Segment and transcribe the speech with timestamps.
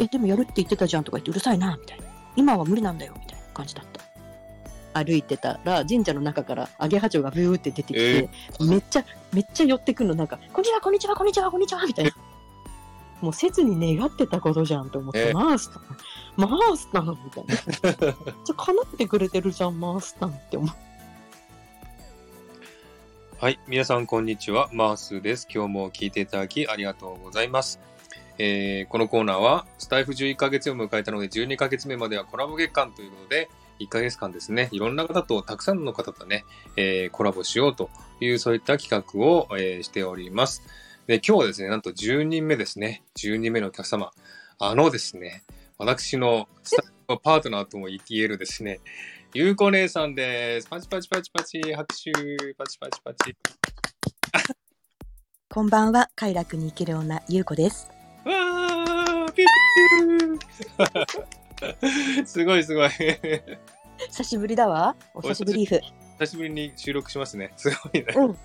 [0.00, 2.04] え、でもやるって言ってたじゃんとか言ってうるさいな、みたいな。
[2.36, 4.00] 今は無理なんだよ、みたいな感じだった。
[4.92, 8.30] 歩いてたら、神社の中からアゲハチョウがブーって出てきて、
[8.64, 12.10] めっちゃ、めっちゃ寄ってくるの、なんか、こんにちは、こんにちは、こんにちは、こんにちは、みたいな。
[13.20, 15.80] もう切に願ってたことじゃんと思って、えマースター、
[16.36, 17.54] マースターみたいな。
[18.00, 20.70] めっちゃ叶ってくれてるじゃん、マースターって思う。
[23.38, 23.58] はい。
[23.68, 24.70] 皆さん、こんにちは。
[24.72, 25.46] マースです。
[25.52, 27.78] 今日も聞いていただきありがとうございます。
[28.42, 33.50] えーこのコーナーは、スタイフ11ヶ月を迎えたので、12ヶ月目まではコラボ月間ということで、
[33.80, 40.62] 1ヶ月間ですね、いろんな方と、たくさんの方とね、えーコラボしようという、そういった企画を、えーしております。
[41.06, 43.02] で、今日はですね、なんと10人目ですね。
[43.18, 44.10] 10人目のお客様。
[44.58, 45.42] あのですね、
[45.76, 48.80] 私のスタイフのパートナーとも言えるですね、
[49.34, 50.66] ゆうこ姉さんです。
[50.66, 52.10] パチパチパチパチ、拍手、
[52.54, 53.36] パチパチパチ。
[55.52, 57.99] こんばんは、快楽に生きる女、ゆうこです。
[58.24, 59.44] わーピ
[62.26, 62.90] すごいすごい。
[64.08, 64.96] 久しぶりだわ。
[65.14, 65.80] お久しぶりーふ。
[66.18, 67.52] 久しぶりに収録しますね。
[67.56, 68.06] すごいね。
[68.16, 68.38] うん。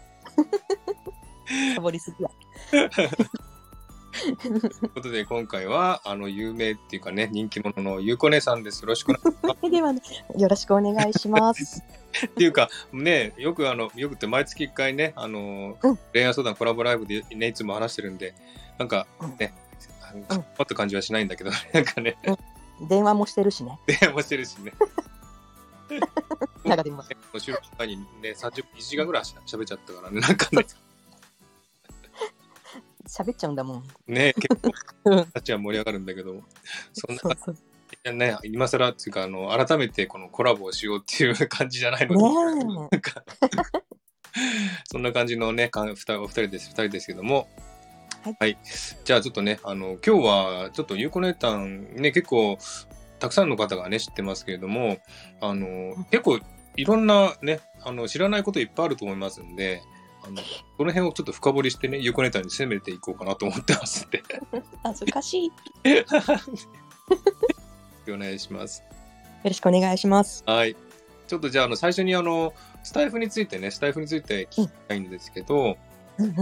[1.76, 2.30] サボりすぎや。
[4.42, 8.82] ということで、今回は、あの、有名っていうかね、人気者のゆうこ姉さんです。
[8.82, 9.62] よろしくお願いします。
[9.72, 10.02] ではね、
[10.38, 11.84] よろしくお願いします。
[12.26, 18.34] っていうか、ね、よくあの、よくって毎月一回ね、あの、うん恋愛相談コラボライブでね、いつも話してるんで、
[18.78, 19.06] なんか
[19.38, 19.65] ね、あの
[20.24, 22.18] かっぱった感じはしないんだけど、 なんかね、
[22.82, 23.80] 電話もしてるしね。
[23.88, 24.74] 電話もしてるしね。
[26.64, 27.04] なんかでも、
[27.38, 30.66] 収録前にね、30分、1時間ぐらいし喋っちゃったからね、なんかね、
[33.08, 33.84] 喋っちゃうんだもん。
[34.08, 34.72] ね結構、
[35.06, 36.42] うんたちは盛り上がるんだけど、
[36.94, 37.58] そんなそうそう。
[38.14, 43.00] ね、今更っていうか、あの、改めてこのコラボをしようっていう感じじゃないので、
[44.86, 47.48] そんな感じのね、かんふたお二人です、二人ですけども、
[48.40, 48.58] はい
[49.04, 52.58] じゃあちょっとね、あの、今日はちょっとゆうこねたん、ね、結構、
[53.20, 54.98] たくさんの方がね、知ってますけれども、
[55.42, 56.40] あの、結構、
[56.76, 59.84] いろんなね、あの、知らないこといっぱいあると思いますんで、
[60.24, 60.42] あの、
[60.78, 64.24] この辺をちょっと深掘りしてね、ゆうこねたんに攻めていこうかなと思ってますんで、
[64.54, 64.62] え。
[64.82, 65.46] 恥ずかしい。
[68.10, 68.84] よお願いします。
[69.44, 70.44] ろしくお願いします。
[70.48, 70.76] はい。
[71.28, 75.76] ちょっとじゃあ、あの、最初にあの、スタイフについてね、スタイフについて聞きたいんですけど、うん
[76.18, 76.34] うん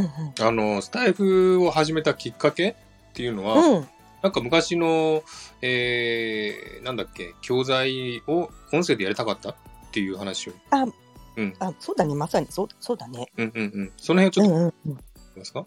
[0.41, 2.75] あの、スタイフを始めたきっかけっ
[3.13, 3.77] ていうのは、うん。
[3.77, 3.87] うん。
[4.21, 5.23] なんか昔の、
[5.61, 9.55] えー、なんだっけ、教材を音声でやりたかったっ
[9.91, 10.53] ていう話を。
[10.71, 12.15] あ、そうだね。
[12.15, 13.31] まさに、そう、そうだね。
[13.37, 13.91] うんうんうん。
[13.97, 14.99] その辺をちょっとうんうんうん。
[15.37, 15.65] ますか、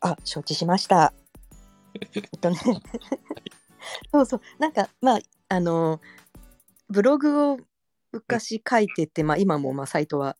[0.00, 1.12] あ、承知しました。
[2.14, 2.56] えっとね。
[4.12, 4.40] そうそう。
[4.58, 6.00] なんか、まあ、あの、
[6.88, 7.58] ブログを
[8.12, 10.36] 昔書いてて、まあ、今もまあサイトは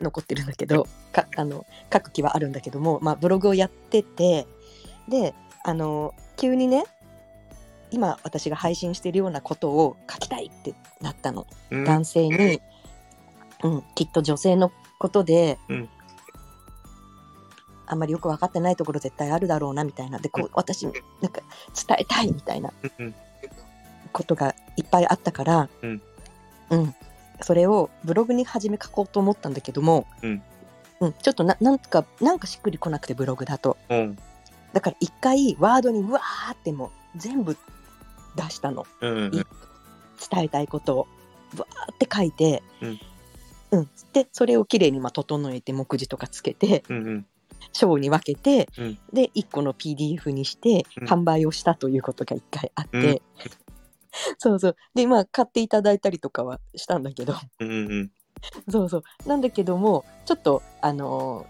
[0.00, 4.46] 残ってるんだけど、かあの書く気はあるんだけども、まあ、ブログをやってて、
[5.08, 5.34] で、
[5.64, 6.84] あの、急にね、
[7.90, 11.46] 今私が配信してるようなことを書きたいってなったの。
[11.70, 11.84] うん。
[11.84, 12.60] 男性に、
[13.62, 15.88] うん、きっと女性のことで、うん。
[17.86, 20.18] あんまりよく分かってないところ絶対あるだろうなみたいな。
[20.18, 21.42] でこう私なんか
[21.74, 22.72] 伝えたいみたいな
[24.12, 26.02] ことがいっぱいあったから、うん。
[26.70, 26.94] うん
[27.42, 30.42] それをブログに初め書こうと思ったんだけども、うん。
[31.00, 33.76] うんちょっとななんかなんかしっくりこなくてブログだと。
[33.88, 34.18] うん。
[34.72, 37.56] だから一回ワードにうわーってもう全部
[38.36, 38.86] 出したの。
[39.00, 39.30] うんうん
[40.30, 41.06] 伝えたいことを
[41.54, 43.00] ぶわーって書いて、うん。
[43.70, 43.90] うん。
[44.12, 47.26] でそれをきれいにまあ整えて目次とかつけてうんうん。
[47.72, 48.98] 章に分けて、うん。
[49.12, 51.08] で1個の PDF にしてうん。
[51.08, 53.20] 販売をしたということが1回あって、うん
[54.38, 54.76] そうそう。
[54.94, 57.34] でまあ買っていただいたりとかはしたんだけど。
[57.60, 57.72] うんう
[58.02, 58.10] ん
[58.70, 59.02] そうそう。
[59.26, 61.46] なんだけどもちょっとあの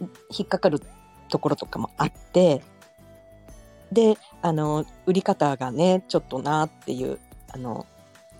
[0.00, 0.80] ー引っかかる
[1.28, 2.62] ところとかもあって。
[3.92, 7.20] であのー売り方がねちょっとなっていう
[7.52, 7.86] あの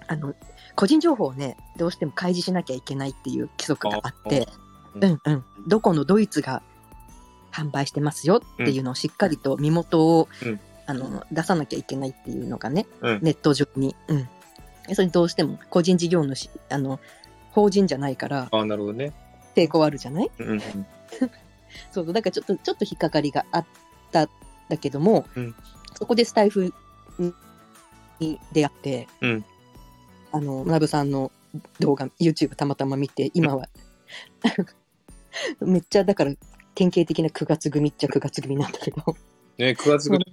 [0.09, 0.35] あの
[0.75, 4.49] 個人情報をねどうしても開示しなきゃいけないっていう規則があって。
[4.95, 5.05] うん。
[5.05, 5.45] うんうん。
[5.69, 6.63] どこのドイツが
[7.53, 10.61] 販売してますよっていうのをしっかりと身元を、うん
[10.93, 13.19] あの出さなきゃいけないっていうのがね、うん。
[13.23, 14.29] ネット上に、うん、
[14.95, 17.01] それどうしても個人事業主あの
[17.53, 19.13] 法人じゃないからああ、なるほどね。
[19.55, 20.31] 抵抗あるじゃない？
[20.39, 20.61] うんうん
[21.91, 23.67] そうそうだからちょっとちょっと引っかかりがあっ
[24.11, 24.29] たん
[24.69, 25.55] だけども、うん。
[25.99, 26.73] そこでスタイフ
[28.21, 29.45] に出会って、うん。
[30.33, 31.33] あの学さんの
[31.81, 33.69] 動画 YouTube たまたま見て今は。
[35.61, 36.33] めっちゃだから
[36.75, 39.17] 典型的な9月組っちゃ9月組なんだけど
[39.63, 40.25] ね、9月ぐね。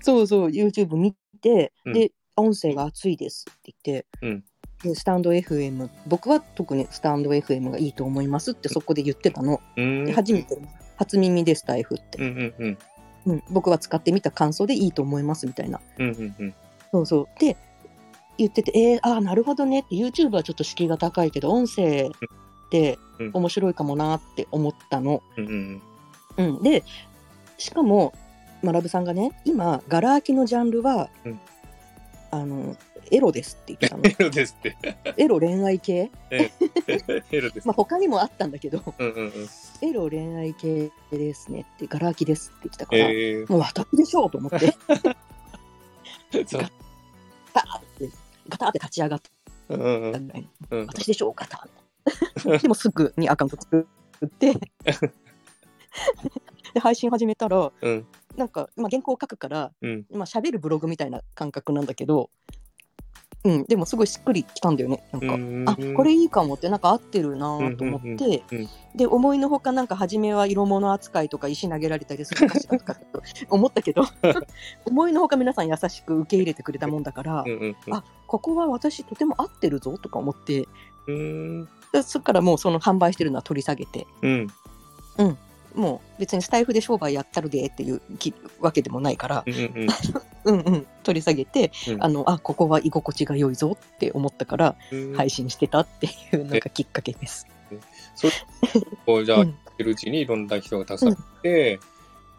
[0.00, 4.44] そうそう YouTube 見て、うんで音声が熱いですって言って、うん
[4.82, 9.60] でスタンド FM 僕は特にスタンド FM がいいと思いますってそこで言ってたの、
[10.12, 10.58] 初めて
[10.96, 12.78] 初耳でスタイフって、うんうんうん。
[13.24, 15.80] うん、僕は使ってみた感想でいいと思いますみたいな。
[15.98, 16.54] うんうんうん。
[16.90, 17.28] そうそう。
[17.38, 17.56] で、
[18.38, 22.10] 言ってて、えー、ああ、なるほどねって、YouTube はちょっと敷居が高いけど、音声っ
[22.70, 25.22] てうん面白いかもなって思ったの。
[25.36, 26.82] うんうんうん、で、
[27.58, 28.12] しかも、
[28.62, 31.40] まなぶさんがね、今、ガラ空きのジャンルは、うん
[32.32, 32.74] あの、
[33.10, 34.02] エロですって言ってたの。
[34.08, 34.76] エロですって。
[35.18, 36.10] エロ恋愛系？
[36.30, 36.50] エ
[37.40, 37.66] ロです。
[37.68, 39.48] まあ他にもあったんだけど、うんうんうん。
[39.82, 46.62] エロ恋愛系ですねって、ガラ空きですって言ってたから、えもう私でしょうと思って、ー、 そう。
[46.62, 48.10] ガターって、
[48.48, 49.20] ガターって立ち上がっ
[49.68, 50.86] うんうんうんうん。
[50.86, 51.68] 私でしょうガタ。
[52.58, 53.86] でもすぐにアカウント作
[54.24, 54.54] って、
[56.74, 60.06] で配信始めたら、うんなんか、まあ、原稿を書くから、うん。
[60.10, 62.30] まあ喋るブログみたいな感覚なんだけど、
[63.44, 65.02] うん、でもすごいしっくりきたんだよね。
[65.12, 74.02] なんか、うんあこれいいかもってなんか合ってるなと思って、うんうんうんうんで思いのほかなんか初めは色物扱いとか石投げられたりするかしらとかと 思ったけど
[74.84, 77.94] 思いのほか皆さん優しく受け入れてくれたもんだから、うんうんうん。
[77.94, 80.68] あここは私とても合ってるぞとか思って
[81.06, 81.68] うん。
[81.90, 84.48] でそっからもうその販売してるのは取り下げてうん。
[85.74, 89.88] もう別にスタイフで商売やったるでっていうきわけでもないから、うんうん
[90.44, 95.14] うん うん、取り下げて、うんあのあここは居心地が良いぞって思ったからうん。
[95.14, 97.46] 配信してたっていうのがきっかけです。
[99.06, 101.80] こうじゃあ、うんやってるうちにいろんな人がたくさんいて、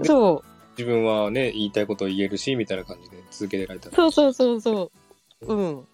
[0.04, 3.90] そう自分はね、言いたいことを言えるし、みたいな感じで続けてられた。
[3.92, 4.92] そうそうそうそ
[5.42, 5.54] う。
[5.54, 5.88] うん、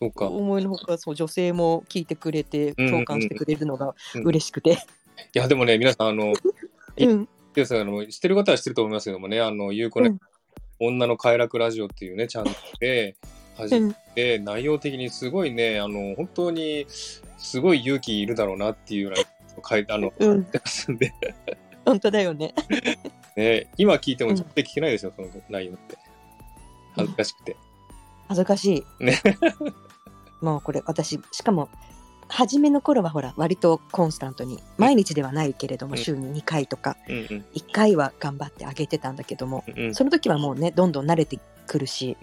[0.00, 0.26] そうか。
[0.26, 4.78] 思いのほかそう女性も聞いてくれてうんうん共感してくれるのがうん嬉しくて、
[5.34, 6.32] いや、でもね、皆さん、あの、
[7.06, 7.28] うん、
[7.80, 10.20] あの知ってる方は知ってると思いますけどもね、あの、ゆうこね、うん
[10.80, 13.16] 女の快楽ラジオっていうね、チャンネルで
[13.56, 19.18] 始めて、内容的にすごいね、あの、本当に、すごい勇気いるだろうなっていうような、
[19.68, 21.12] 書いて、あの、うんますんで、
[21.84, 22.54] 本当だよね。
[23.36, 25.98] ね、今聞いても絶対聞けないですよ、その内容って。
[26.94, 27.56] 恥ずかしくて。
[28.28, 29.04] 恥ずかしい。
[29.04, 29.20] ね
[30.40, 31.68] もうこれ私しかも
[32.28, 35.98] 初めの頃はほら割とコンスタントに毎日ではないけれどもうん。
[35.98, 37.44] 週に2回とかうんうん。
[37.54, 42.16] 1回は頑張ってあげてたんだけどもうんその時はもうねどんどん慣れてくるし。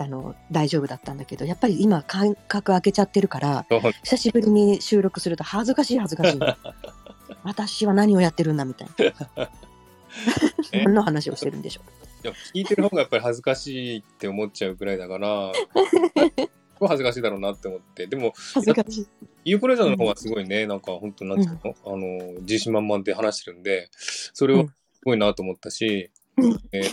[0.00, 3.66] あの大丈夫だったんだけどやっぱり今感覚開けちゃってるから
[4.04, 6.38] 久しぶりに収録すると恥ずかしい恥ずかしい。
[7.42, 8.88] 私は何をやってるんだみたい
[9.36, 9.50] な。
[10.72, 10.84] え？
[10.84, 11.82] 何の話をしてるんでしょ
[12.22, 18.06] でも聞いてる方がやっぱり恥ずかしいって思っちゃうぐらいだから、す ごい恥ずかしいだろうなって思って。
[18.06, 19.06] でも、恥ずかしい。
[19.44, 24.72] ゆうこレザーの方はすごいね、なんか本当なんていうの、あの、自信満々で話してるんで、それはす
[25.04, 26.60] ごいなと思ったし、うん。
[26.72, 26.92] えー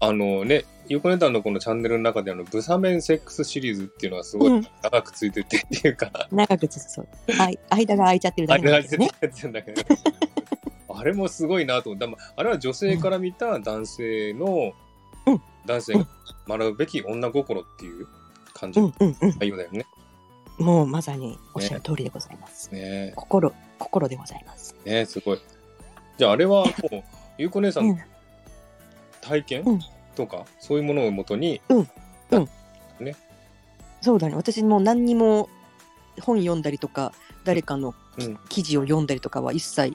[0.00, 4.66] あのね、ゆうこレザーのこのチャンネルの中であの、ブサメンセックスシリーズっていうのはすごいうん。
[4.82, 7.32] 長くついててっていうか、長く続そう。
[7.32, 9.08] はい間が空いちゃってるだけなんですね。
[9.20, 9.82] 対やってるんだけど、
[10.88, 14.72] あれもすごいなと思って、まああれは女性から見た男性の、
[15.26, 15.42] うん。
[15.66, 16.06] 男性が
[16.46, 18.06] 学ぶべき女心っていう
[18.58, 19.86] 感じのうんうんうん内容だよね。
[20.58, 22.72] もうまさにおっしゃる通りでございます。
[22.72, 24.74] ね心、心でございます。
[24.84, 25.40] ねすごい。
[26.16, 27.02] じゃああれはもう、
[27.36, 28.00] ゆうこ姉さんのうん、
[29.20, 29.80] 体験、うん
[30.14, 31.60] とか、そういうものをもとに、
[34.00, 34.34] そうだね。
[34.34, 35.48] 私もう何にも
[36.22, 37.12] 本読んだりとか、
[37.44, 39.94] 誰かのうん記事を読んだりとかは一切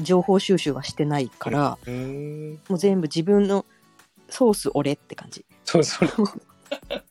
[0.00, 3.66] 情報収集はしてないから、うーん、もう全部自分の
[4.28, 5.44] ソース俺って感じ。
[5.64, 6.10] そうそれ。
[6.16, 7.02] う ん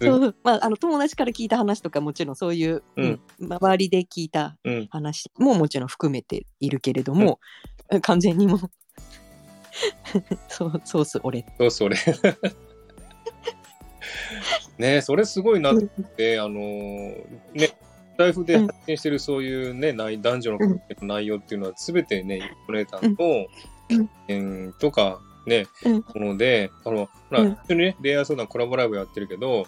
[0.00, 0.34] そう。
[0.42, 3.20] まあ、あの友達から聞いた話とかもちろんそういう、うん。
[3.40, 7.40] うん周りで聞いたうん、話ももちろん含めているけれども、
[8.02, 8.58] 完全にもう
[10.48, 11.44] そうソース俺。
[11.58, 11.96] そうそれ。
[14.78, 15.76] ねそれすごいなっ
[16.16, 17.24] て、あのー
[17.54, 17.70] ね、
[18.16, 23.46] ライフで発信してるそういうね、内男女の関係の内容っていうのは、すべてね、ゆうこ姉さんと、
[23.90, 24.10] うん。
[24.28, 25.94] うん、とか、ね、うん。
[26.14, 27.58] もので、あの、ほら、うん。
[27.64, 29.66] 一緒にね、恋愛相談コラボライブやってるけど、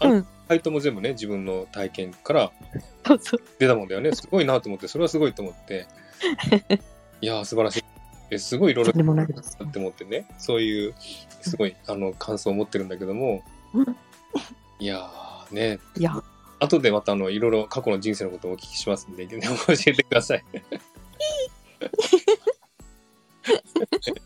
[0.00, 0.26] あのうん。
[0.48, 2.52] サイトも全部ね、自分の体験から
[3.58, 4.12] 出たもんだよね。
[4.12, 5.86] すごいなと思って、それはすごいと思って。
[7.20, 7.84] いやー、素晴らしい。
[8.30, 10.94] えすごいいろいろなって思ってね、そういう、
[11.40, 13.96] すごい、あの、感想を持ってるんだけども、うん。
[14.78, 16.22] いやー、ね、いや。
[16.60, 20.44] 後でまた、あの、いろいろ過去の人生のことをお聞きしますんで、ね、教えてください。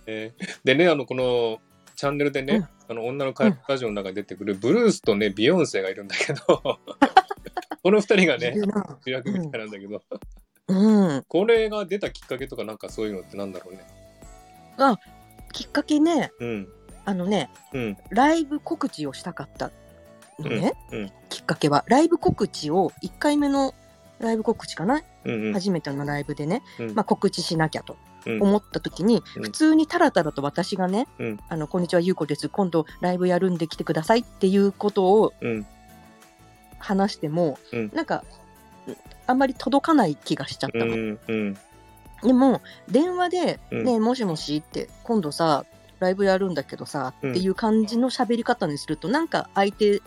[0.06, 1.60] え ーでね、あの、この、
[1.96, 2.68] チャンネルでね、うん。
[2.88, 6.40] あの、女の会ラジオの中に出てくる、ブルースとね、ビヨンセがいるんだけど、
[7.82, 8.54] この二人がね
[9.04, 10.02] 主役みたいなんだけど、
[10.68, 11.24] うん。
[11.26, 13.84] これが出たきっかけとか、なんかそういうのってなんだろうね。
[15.52, 16.68] きっかけねうん、
[17.04, 19.72] あのねうん、ライブ告知をしたかった
[20.38, 21.84] のね、うん、きっかけは。
[21.88, 23.74] ライブ告知を1回目の
[24.20, 26.94] ライブ告知かな、うん、うん、初めてのライブでね、うん。
[26.94, 27.94] まあ、告知しなきゃと。
[27.94, 28.07] うん
[28.40, 35.66] 思った時に、うん普通にタラタラと私がね「うんあのこんにちはゆうこです今度ライブやるんで来てください」っていうことをうん。
[36.80, 38.24] 話しても、うんなんか
[38.86, 40.86] うんあんまり届かない気がしちゃったの。
[40.86, 41.18] うん。
[41.28, 41.56] うん。
[42.22, 45.64] でも電話で「うんねえもしもし」って今度さ
[46.00, 50.00] ライブやるんだけどさ、うんっていう感じの喋り方にするとなんか相手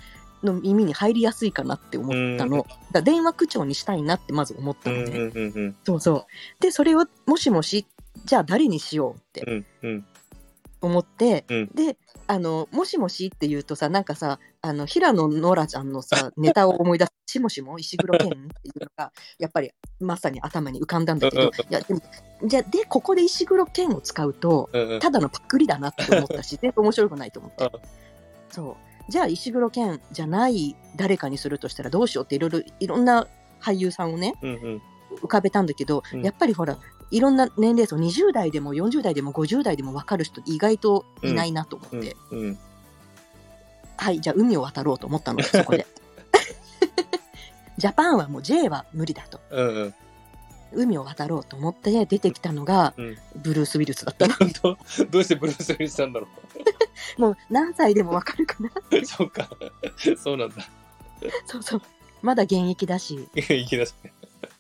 [0.43, 2.57] の耳に入りやすいかなって思ったの。
[2.57, 5.05] うんだ電話口調にしたいなってまず思ったうん。
[5.05, 5.17] のね。
[5.19, 5.31] うん。
[5.31, 5.75] うん。
[5.85, 6.25] そうそう。
[6.61, 7.85] でそれを「もしもし」
[8.25, 9.65] じゃあ誰にしようってうん。
[9.83, 10.05] うん。
[10.81, 17.77] 思って、うんであの「もしもし」って言うとさなんかさあの平野ノラちゃんのさ ネタを思い出す「しもしも？
[17.77, 22.01] 石黒賢」っていうのがやっぱりまさに頭に浮かんだんだけうんうんどいやでも
[22.45, 24.99] じゃあでここで石黒賢を使うとうん。
[24.99, 27.71] ただのパクリだなって思ったし 全然面白くないと思ってうん
[28.49, 33.27] そうじゃあ石黒賢じゃない誰かにするとしたらどうしようっていろいろいろんな
[33.59, 34.49] 俳優さんをねうん。
[34.49, 34.81] うん。
[35.21, 36.77] 浮かべたんだけど、うんやっぱりほら
[37.11, 42.39] いろんな年齢層20代でも40代でも50代でも分かる人意外といないなと思って、うん。
[42.39, 42.59] うん。
[43.97, 45.85] はいじゃあ海を渡ろうと思ったの そこで
[47.77, 49.93] ジャパンはもう J は無理だとうん。
[50.73, 53.17] 海を渡ろうと思って出てきたのがうん。
[53.35, 54.33] ブルース・ウィルスだったの
[55.11, 56.27] どうしてブルース・ウィリスしたんだろ
[57.17, 59.05] もう何歳でも分かるかなう。
[59.05, 59.49] そうか。
[60.17, 60.55] そうなんだ。
[61.45, 61.81] そうそう
[62.21, 64.13] まだ現役だしいきなしね。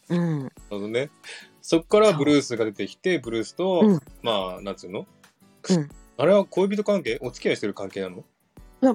[0.09, 1.09] うんなるほどね。
[1.61, 3.99] そっからブルースが出てきて、ブルースと、うん。
[4.23, 5.05] まあ、なんつうの？
[5.69, 5.89] うん。
[6.17, 7.19] あれは恋人関係？
[7.21, 8.23] お付き合いしてる関係なの？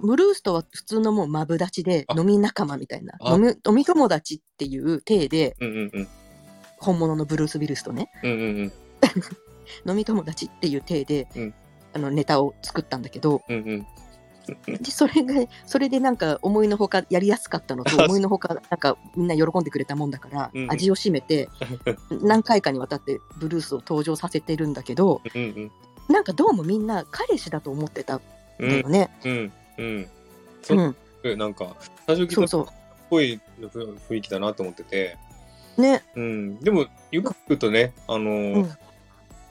[0.00, 2.18] ブルースとは普通のもうマブダチであ。
[2.18, 3.14] 飲み仲間みたいな。
[3.20, 3.34] あ。
[3.34, 6.08] 飲み飲み友達っていう体でうんうんうん。
[6.78, 8.10] 本物のブルース・ウィルスとね。
[8.24, 8.72] うんうんうん。
[9.88, 11.54] 飲み友達っていう体で、うん。
[11.94, 13.86] あのネタを作ったんだけどうんうん。
[14.66, 21.48] でそれがそれでなんか思いのほかやりやすかったのとあ 思いのほかなんかみんな喜んでくれたもんだから、うん味を占めて
[22.22, 25.20] 何回かにわたってブルースを登場させてるんだけど。
[26.08, 28.20] なんかどうもみんな彼氏だと思ってたん
[28.60, 28.68] うん。
[28.68, 29.10] だよね。
[29.24, 29.52] うん。
[29.78, 30.08] うん。
[31.22, 31.38] うん。
[31.38, 31.74] なんか、
[32.06, 32.72] 最初聞いたっそうそ
[33.10, 35.16] ぽい雰囲気だなと思ってて、
[35.76, 36.60] うね、うん。
[36.60, 38.68] でも、よく聞くとね、あの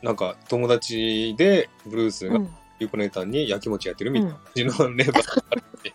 [0.01, 5.93] なんか、友達でブルースがうんゆうこ姉さんにやきもちやってるみたいな感じのレバーがあるって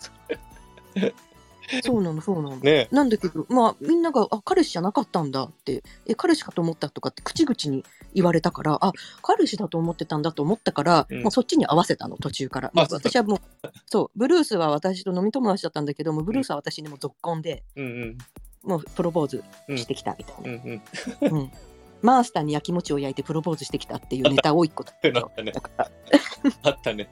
[1.85, 2.57] そうなのそうなの。
[2.57, 2.89] ね。
[2.91, 12.71] なんだけど、まあ、みんなが、あ、彼氏じゃなかったんだって、え、彼氏かと思ったとかって口々に言われたから、あ、彼氏だと思ってたんだと思ったから、うんもうそっちに合わせたの、途中から。
[12.75, 13.41] もうそう私はもう、
[13.87, 18.19] そう、ブルースは私と飲み友達だったんだけども、ブルースは私にも続婚で、うんうん。
[18.63, 19.45] もうプロポーズ
[19.77, 20.83] してきたみたうんいうん。
[21.21, 21.39] な。
[21.39, 21.51] うん。
[22.03, 25.53] マースターに焼きもちを焼いてプロポーズしてきたっていうネタを一個だなったね
[26.63, 27.09] あったね。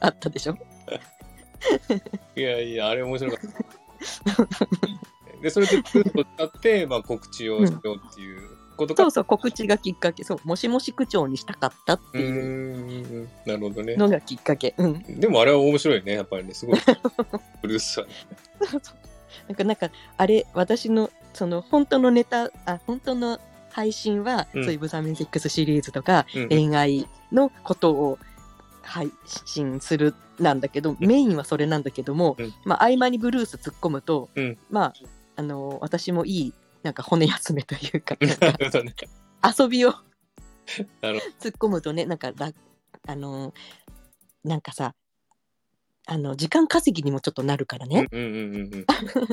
[0.00, 0.56] あったでしょ？
[2.36, 5.42] いやいや、あれ面白かった。
[5.42, 8.40] で、それでブルースを使って、まあ、告知をしようっていう
[8.76, 10.24] ことが、そうそう、告知がきっかけ。
[10.24, 13.96] そう、もしもし区長にしたかったってういうなるほどね。
[13.96, 14.74] のがきっかけ。
[14.78, 15.20] うん。
[15.20, 16.80] でもあれは面白いね、やっぱりね、すごい。
[17.62, 18.12] ブルースはね。
[19.48, 23.38] なんか、なんか、あれ、私の、その、本当のネタ、あ、本当の
[23.70, 24.64] 配信は、うん。
[24.64, 26.48] そういうブサミンセックスシリーズとか、うん。
[26.48, 28.18] 恋愛のことを
[28.82, 29.10] 配
[29.44, 32.54] 信するなんだけど、メインはそれなんだけども、うん。
[32.64, 34.58] まあ、合間にブルース突っ込むと、うん。
[34.70, 34.94] まあ、
[35.36, 38.26] あの、私もいい、なんか骨休めというか、か。
[39.60, 39.94] 遊びを
[40.66, 42.52] 突っ込むとね、なんか、ら
[43.06, 43.52] あの、
[44.44, 44.94] なんかさ、
[46.10, 48.08] あの、時間稼ぎにもちょっとなるからね。
[48.10, 48.86] うんうんうんうん。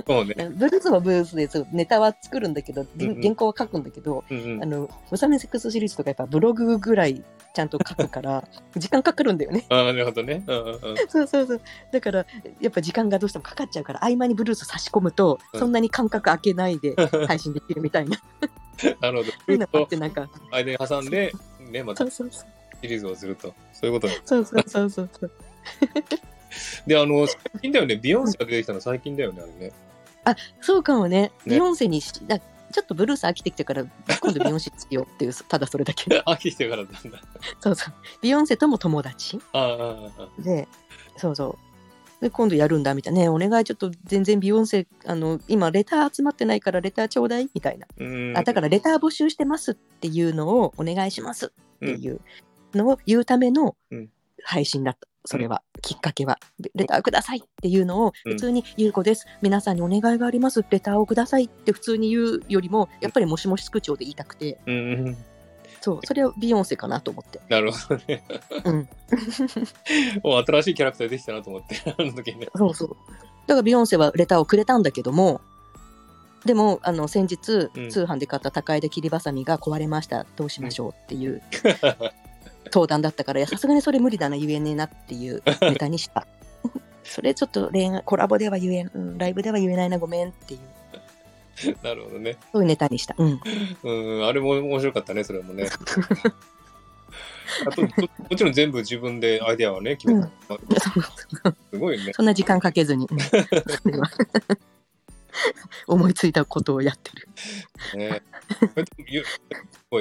[0.05, 0.35] そうね。
[0.55, 9.65] ブルースはブルースでそうネタは作るんだけど、うんうん原稿は書くんだけど、うんうんあの、ムサメセックスシリーズとかやっぱブログぐらいちゃんと書くから、 時間かかるんだよね。
[9.69, 10.43] ああ、なるほどね。
[10.45, 10.79] うんうんうん。
[11.07, 11.61] そうそうそう。
[11.93, 12.25] だから、
[12.59, 16.93] やっぱ時間がどうしてもかかっちゃうから、合間にブルース差し込むと、うんそんなに間隔空けないで
[17.25, 18.17] 配信できるみたいな。
[18.99, 19.31] なるほど。
[19.31, 21.31] そういうのっとて、なんか、間に挟んで、
[21.71, 22.05] ね、また。
[22.09, 22.23] シ
[22.81, 23.53] リーズをすると。
[23.71, 25.31] そういうことそうそうそうそう。
[26.87, 27.95] で、あの、最近だよね。
[27.95, 29.73] ビヨンセが出てきたの最近だよね、あれね。
[30.61, 31.21] そうかもね。
[31.21, 33.85] ねビヨンセにし、だちょっとブルース飽きてきたから、
[34.19, 36.03] 今度ビヨンセつけようっていう、ただそれだけ。
[36.25, 36.99] 飽きてからなんだ。
[37.59, 37.93] そうそう。
[38.21, 39.39] ビヨンセとも友達。
[39.53, 40.41] ああああ、ああ。
[40.41, 40.67] で、
[41.17, 41.57] そうそ
[42.19, 42.23] う。
[42.23, 43.21] で、今度やるんだみたいな。
[43.21, 47.87] ねお願いちょっと全然ビヨンセ、あの、今レター集まってないからレターちょうだいみたいな。
[47.97, 48.37] うん。
[48.37, 52.19] あ、だからレター募集してますっていうのをお願いしますっていう
[52.73, 54.09] のを言うためのうん
[54.43, 55.07] 配信だった。
[55.25, 56.39] それは、きっかけは。
[56.73, 59.25] レターくださいっていうのをうん普通に、ゆうこです。
[59.41, 60.65] 皆さんにお願いがあります。
[60.69, 64.79] レターをくださいって普通に言うよりも、やっぱりもしもし区長で言いたくて、うんう
[65.11, 65.17] ん。
[65.81, 67.39] そう、それはビヨンセかなと思って。
[67.49, 68.23] なるほどね。
[68.63, 68.89] うん。
[70.23, 72.47] お新しいキャラクターできたなと思って、あの時ね。
[72.55, 72.89] そうそう。
[73.47, 75.41] だからビヨンセはレターをくれたんだけども、
[76.45, 81.41] でもあの先日、うん通販で買った高枝切りばさみが壊れましたどうしましょうっていう
[82.75, 86.27] 登壇だったからさすがにそれ無理だな言えねえなっていうネタにした
[87.05, 90.59] それちょっと恋愛コラボでは言えんうんライブでは言えないなごめんっていう
[91.83, 92.37] なるほどね。
[92.51, 93.39] そういうネタにしたうん
[93.83, 95.69] うん、あれも面白かったね、それもね。
[97.65, 97.87] あとも
[98.29, 100.29] もちろん全部自分でアイデアはね、決めた。
[101.71, 102.11] すごいね。
[102.13, 103.07] そんな時間かけずに、
[105.87, 107.29] 思いついたことをやってる
[107.97, 108.21] ね。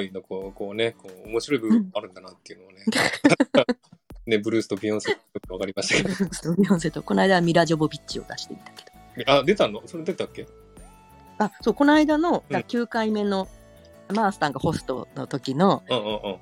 [0.01, 2.83] ゆすごいのこうこうね、こう面白い部分あるんだなっていうのをね。
[4.27, 6.09] ね、ブルースとビヨンセよくわかりました
[6.49, 8.83] けビヨンセとこの間はミラ・ジョボビッチを出してみたけ
[9.23, 9.25] ど。
[9.25, 9.31] ど。
[9.39, 9.83] あ、出たの？
[9.85, 10.47] それ出たっけ？
[11.37, 12.55] あそうこの間のうん。
[12.57, 13.47] 9回目の、
[14.13, 16.37] マースタンがホストの時のうんうんうん。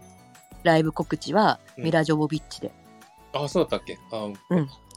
[0.64, 1.84] ライブ告知はうん。
[1.84, 2.72] ミラ・ジョボビッチで。
[3.34, 4.00] あ、そうだったっけ？
[4.12, 4.30] あ、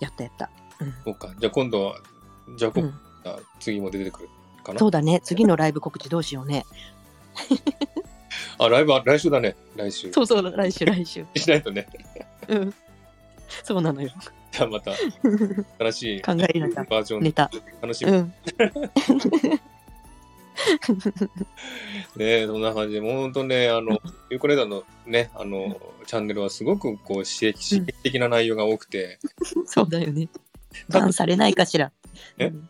[0.00, 0.94] やったやった、うん。
[1.04, 1.34] そうか。
[1.40, 1.96] じゃあ今度は、
[2.56, 2.94] じゃあ、こうん、
[3.24, 4.28] あ次も出てくる
[4.62, 4.78] かな？
[4.78, 5.20] そうだね。
[5.24, 6.64] 次のライブ告知どうしようね
[8.58, 9.56] あ、ライブは来週だね。
[9.76, 10.12] 来週。
[10.12, 11.24] そうそう来週来週。
[11.36, 11.86] しないとね。
[12.48, 12.74] うん。
[13.62, 14.10] そうなのよ。
[14.50, 14.92] じゃあまた、
[15.78, 17.22] 新しい 考えなバージョン。
[17.22, 17.50] ネタ。
[17.80, 18.12] 楽しみ。
[18.12, 18.32] うん。
[22.16, 29.18] ねそんな感じで、もう本当ね、あの、ユーコレーダーのね、あの、チャンネルはすごくこう刺激刺激的な内容が多くて、
[29.66, 30.28] そうだよね。
[30.88, 31.92] バンされないかしら。
[32.38, 32.46] え？
[32.46, 32.68] うん。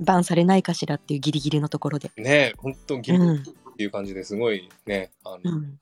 [0.00, 2.10] バンされないかしらっていうギリギリのところで。
[2.16, 3.18] ね、本当ギリ。
[3.18, 3.44] うん
[3.82, 5.80] っていう感じですごいね、あの、うん。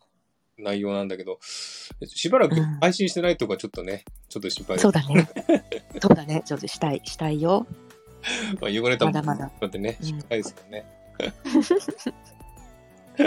[0.56, 1.38] 内容なんだけど、
[2.06, 2.64] しばらくうん。
[2.80, 4.78] 配信してないとかちょっとね、ちょっと心配。
[4.78, 5.28] そうだね。
[6.00, 6.42] そうだね。
[6.46, 7.66] ちょっとしたいしたいよ。
[8.60, 9.50] まあ、ユーコレーダーもまだまだ。
[9.60, 10.06] だってね、うん。
[10.06, 10.86] 心配ですよね。
[13.18, 13.24] う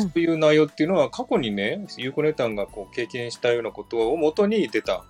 [0.00, 0.02] ん。
[0.02, 5.04] そういう内容っていうのは過去にね、ユーコネタンがこう経験したようなことをもとに出た、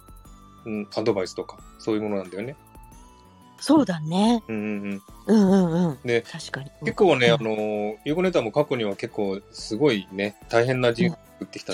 [0.65, 2.57] うん、アドバイスとか、そういうものなんだよね。
[3.61, 4.43] そうだね。
[4.49, 5.99] うんうんうん、うんうんうん。
[6.05, 6.71] で確かに。
[6.81, 7.35] 結構ね、うん。
[7.35, 7.51] あの、
[8.05, 11.73] ユーコネタンも過去には結構すごいね、大変な人生を送ってきた。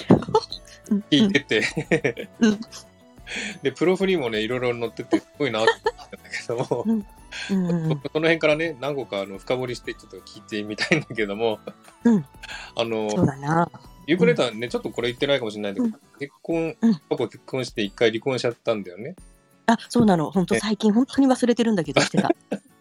[1.11, 2.61] 聞いてて、うん。
[3.63, 7.07] で、プロフにもね、いろいろ載ってて、すごいなって思ったんだけども、うん。
[7.51, 11.59] うんうんその辺からね、何個かあの深掘りしてちょっと聞いてみたいんだけども、
[12.05, 12.25] うん。
[12.77, 13.69] あの、そうだな。
[14.07, 16.95] ユークレーターね、ちょっとこれ言ってないかもしれないんだけど、結婚、うん。
[16.95, 19.17] 過去結婚して一回離婚しちゃったんだよね。
[19.67, 20.31] あそうなの。
[20.31, 22.31] 本当ね最近本当に忘れてるんだけどしてた。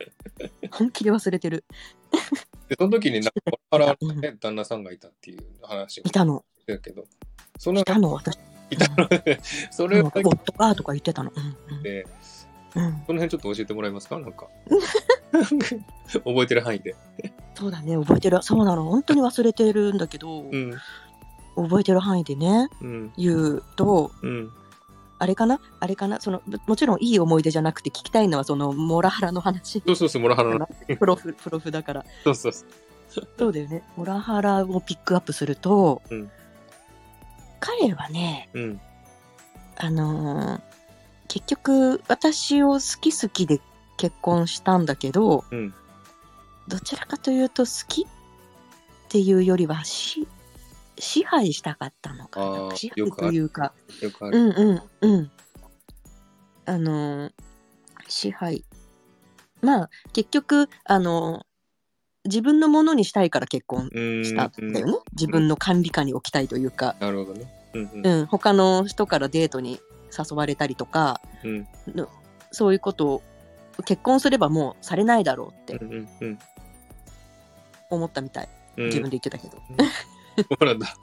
[0.71, 1.63] 本気で忘れてる。
[2.67, 3.31] で、その時になんか、
[3.71, 4.21] 原うん。
[4.21, 6.43] ね、旦那さんがいたっていう話をいたの。
[6.59, 7.05] してたけど、
[7.57, 8.37] そのい、たの私。
[8.69, 9.07] いたの。
[9.07, 9.39] で、
[9.71, 11.31] それをうん夫がとか言ってたの。
[11.35, 12.05] うんで、
[12.75, 12.85] うん。
[12.85, 12.91] うん。
[13.05, 14.19] その辺ちょっと教えてもらえますか？
[14.19, 14.47] なんか。
[16.11, 16.95] 覚えてる範囲で。
[17.55, 18.41] そうだね覚えてる。
[18.41, 18.83] そうなの。
[18.85, 20.73] 本当に忘れてるんだけど、うん、
[21.55, 24.51] 覚えてる範囲でねうん、言うとうん。
[25.23, 25.59] あれかな？
[25.79, 26.19] あれかな？
[26.19, 29.81] そのももちろんいい思い出じゃなくて聞きたいのはそのモラハラの話。
[29.85, 30.69] そうそうそう、モラハラの。
[30.99, 32.05] プロフプロフだから。
[32.23, 32.65] そうそうそ
[33.21, 33.27] う。
[33.37, 33.83] そうだよね。
[33.95, 36.31] モラハラをピックアップすると、うん。
[37.65, 38.81] 彼はねうん、
[39.77, 40.61] あのー
[41.29, 43.61] 結局私を好き好きで
[43.95, 45.73] 結婚したんだけどうん、
[46.67, 48.05] どちらかというと好きっ
[49.07, 50.27] ていうよりはし
[50.97, 54.37] 支配したかったのかあーな支配というかよくある。
[54.37, 55.31] うんうんうん。
[56.65, 57.31] あのー
[58.07, 58.63] 支配。
[59.61, 61.43] まあ結局あのー
[62.25, 67.51] 自分のものにしたいから結婚うん、したんだよね、自分の管理下に置きたいというか、なるほどね。
[67.73, 69.81] うん、うん、うん、他の人からデートに
[70.17, 72.07] 誘われたりとかうん、の
[72.51, 73.21] そういうことを
[73.85, 76.39] 結婚すればもうされないだろうってうん、うん、
[77.89, 78.85] 思ったみたい、うん。
[78.85, 79.57] 自分で言ってたけど、
[80.49, 80.95] そうなんだ。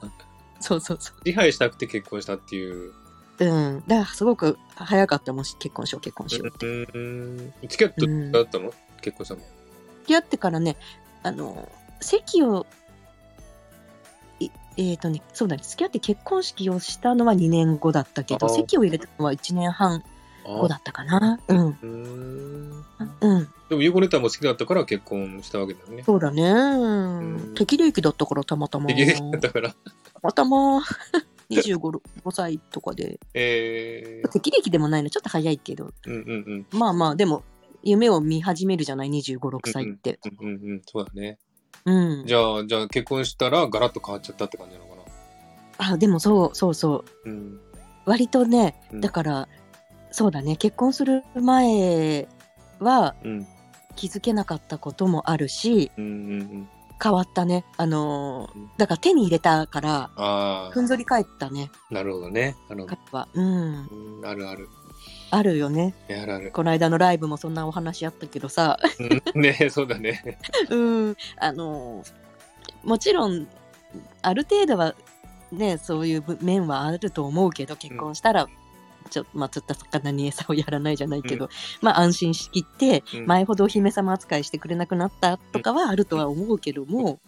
[0.59, 2.93] そうそうそ支配したくて結婚したっていう。
[3.39, 3.83] ううん。
[3.87, 9.41] だからすごく早かったもし結婚しよう結婚しようって、うん、付き合ってだったの、結婚したの。
[9.41, 10.77] 付き合ってからね
[11.23, 12.65] あの席を
[14.39, 15.63] いえっ、とねそうだね。
[15.63, 20.03] 付き合って結婚式をしたのは2年後だったけど席を入れたのは1年半
[20.43, 21.39] 後だったかな。
[21.47, 21.67] うん。
[21.67, 21.87] うー。
[21.87, 22.85] ん。
[23.21, 23.47] うん。
[23.69, 26.03] でも、ユーゴネタも好きだったから結婚したわけだよね。
[26.03, 26.51] そうだね。
[26.51, 27.55] ん。
[27.55, 28.87] 適齢期だったからたまたま。
[28.87, 29.69] 適齢だから。
[29.69, 29.75] た
[30.21, 30.81] またま。
[31.51, 33.19] 25 5歳とかで。
[33.33, 35.91] えー、適齢期でもないのちょっと早いけど。
[36.05, 36.79] うんうんうん。
[36.79, 37.43] まあまあでも
[37.83, 40.19] 夢を見始めるじゃない？2 5 6歳って。
[40.39, 41.39] うんうんうん、そうだね。
[41.83, 44.95] うん、じゃあ、じゃあ結婚したらガラッと変わっちゃったって感じなのか
[45.79, 45.93] な？
[45.93, 47.29] あでもそうそうそう。
[47.29, 47.59] うん。
[48.05, 49.01] 割とねうん。
[49.01, 49.47] だから、
[50.11, 52.27] そうだね結婚する前
[52.79, 53.47] はうん。
[53.95, 56.69] 気づけなかったこともあるしうんうんうん。
[57.01, 62.55] 変わったねあのだから手に入れたからあふんぞり返ったねあ、なるほどね。
[62.69, 63.17] なるほど彼。
[63.17, 63.87] はうん
[64.19, 64.69] うん、あるある。
[65.31, 66.51] あるよねあるある。
[66.51, 68.77] この間のライブもそんなお話あったけどさ
[69.33, 70.39] うんねそうだね。
[70.69, 70.75] う
[71.09, 72.03] んあの
[72.83, 73.47] もちろん
[74.21, 74.95] ある程度は
[75.51, 78.47] ねそういう面はあると思うけど結婚したら、
[79.11, 81.49] ちょまあ、釣った魚に餌をやらないじゃないけど、
[81.81, 83.25] まあ安心しきって、うん。
[83.27, 87.19] 前ほどお姫様扱いしてくれなくなったとかはあるとは思うけども、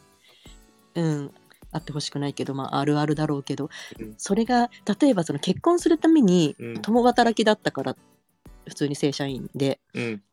[0.95, 1.31] うん、
[1.71, 3.69] あってほしくないけど、まあ、あるあるだろうけど、
[3.99, 4.15] うん。
[4.17, 4.69] それが
[4.99, 6.81] 例えばその結婚するためにうん。
[6.81, 7.95] 共働きだったから
[8.65, 10.23] 普通に正社員で,、うん。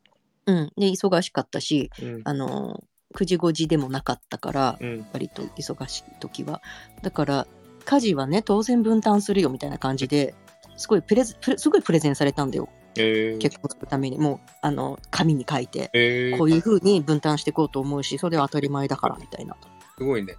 [0.46, 2.20] うん、で忙しかったしうん。
[2.24, 2.84] あの
[3.16, 5.06] 9時5時でもなかったからうん。
[5.12, 6.62] 割と忙しい時は。
[7.02, 7.46] だから
[7.84, 10.34] 家事はね当然分担するよみたいな感じで
[10.80, 12.68] すごいプレゼプレすごいプレゼンされたんだよ。
[12.96, 19.56] えー、結婚するためにもうあの紙に書いてえー、こういうふうに分担していこうと思うしそれは当たり前だからみたいな。
[19.98, 20.36] すごいね。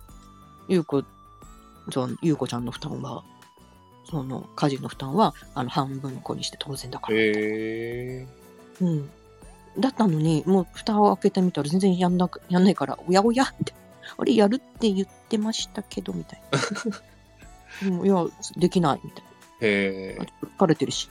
[0.67, 1.03] ゆうこ
[1.91, 3.23] そうゆうこちゃんの負担は
[4.09, 8.27] その家事の負担はあの半分こにして当然だから、え
[8.81, 9.09] うん、
[9.79, 13.73] だったのにもう蓋を開けてみたら全然やんなくやんないからおやおやって
[14.17, 16.59] あれやるって言ってましたけどみたいな。
[17.87, 18.25] うんいや
[18.57, 21.09] できないみたいー、えな疲れてるし。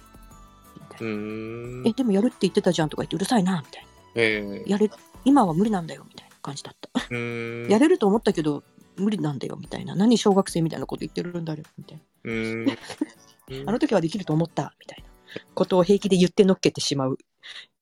[1.00, 1.86] うーん。
[1.86, 3.88] えでもやるって言ってたじゃんとか言ってうるさいなみたいな。
[4.16, 4.90] えー、やれ
[5.24, 6.90] 今は無理なんだよみたいな感じだった。
[7.14, 8.62] やれると思ったけど
[8.96, 9.94] 無理なんだよみたいな。
[9.94, 12.74] 何小学生みたいなこと言ってるんだよみたいな。
[13.66, 15.10] あの時はできると思ったみたいな。
[15.54, 17.18] ことを平気で言ってのっけてしまう。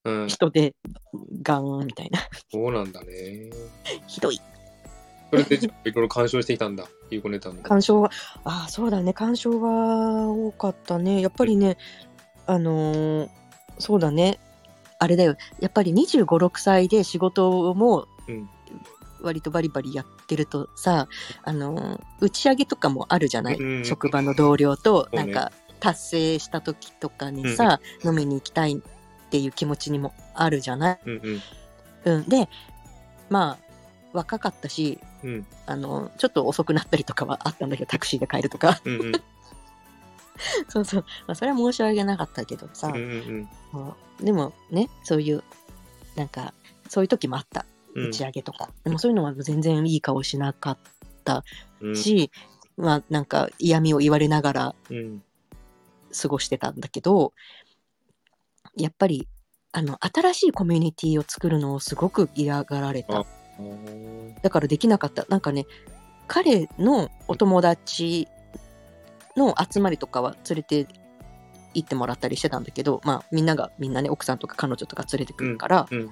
[0.05, 0.75] うん、人で
[1.41, 2.19] ガーンみたいな。
[2.49, 3.49] そうなんだね。
[4.07, 4.39] ひどい
[5.29, 7.61] それでいろいろ干渉してきたんだ、ゆうこネタの。
[7.61, 8.11] 鑑賞は
[8.43, 9.13] ああそうだね。
[9.13, 11.21] 鑑賞は多かったね。
[11.21, 11.77] やっぱりね
[12.47, 13.29] あのー
[13.77, 14.39] そうだね。
[14.97, 15.37] あれだよ。
[15.59, 18.49] やっぱり2 5 6歳で仕事もうん。
[19.21, 21.09] 割とバリバリやってるとさ、
[21.43, 25.25] あのー打ち上げとかもあるじゃない、うん職場の同僚とそうね。
[25.25, 31.41] なんか達成した時とかにさ、飲みに行きたいっていう気持ちにもあるじゃない、うん
[32.05, 32.13] うん。
[32.15, 32.49] うん、で
[33.29, 33.68] まあ
[34.13, 35.45] 若かったしうん。
[35.65, 38.81] あのちょっと遅くなったりとかはあったんだけどタクシーで帰るとか。
[38.85, 39.11] うんうん。
[40.69, 44.23] そうそう、まあ、それは申し訳なかったけどさ、うんうんもう。
[44.23, 45.43] でもねそういう
[46.15, 46.53] なんか
[46.87, 47.65] そういう時もあった。
[47.95, 48.07] うん。
[48.07, 50.77] 打ち上げとか、でもそういうのは全然いい顔しなかっ
[51.23, 51.43] た
[51.81, 51.95] うん。
[51.95, 52.31] し、
[52.77, 55.23] まあなんか嫌味を言われながらうん。
[56.21, 57.33] 過ごしてたんだけど
[58.75, 59.27] やっぱり
[59.71, 63.25] あの新しいコミュニティを作るのをすごく嫌がられた
[64.41, 65.25] だからできなかった。
[65.29, 65.65] なんかね
[66.27, 68.27] 彼のお友達
[69.35, 70.87] の集まりとかは連れて
[71.73, 76.09] 行ってもらったりしてたんだけどまあみんながみんなね奥さんとか彼女とか連れてくるから、うん。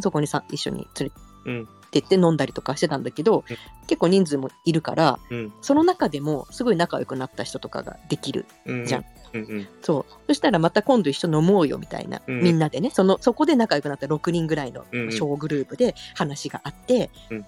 [0.00, 1.12] そこにさ一緒に連れ
[1.46, 3.56] うんてって飲んだりとかしてたんだけど、うん。
[3.86, 5.52] 結構人数もいるからうん。
[5.62, 8.86] その中でもすごい仲良くなった人とかができるうん。
[8.86, 9.68] じゃんうんうん。
[9.82, 10.12] そう。
[10.28, 12.42] そしたらまた今度一緒に飲もうよみたいな、うん。
[12.42, 12.90] みんなでね。
[12.90, 15.12] そのそこで仲良くなった6人ぐらいのうんうん。
[15.12, 17.46] 小グループで話があって、うん。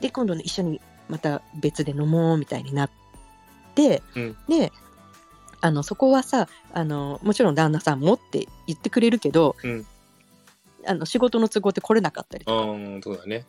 [0.00, 2.90] で今度ね一緒にまた別で飲もうみたいになっ
[3.74, 4.36] て、うん。
[4.48, 4.72] で
[5.60, 9.86] あのそこはさあのもちろん旦那さんもって言ってくれるけど、うん。
[10.86, 13.44] あの仕事の都合で来れなかったりあとか、あそうだね。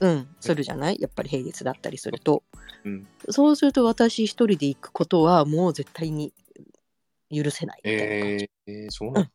[0.00, 0.98] うん、するじゃない？
[1.00, 2.42] やっぱり平日だったりすると。
[2.84, 3.06] うん。
[3.30, 6.32] そうすると私一人で行くことはもう絶対に
[7.32, 8.50] 許せないみたいな感じ。
[8.66, 9.30] えー、えー、そうなんだ。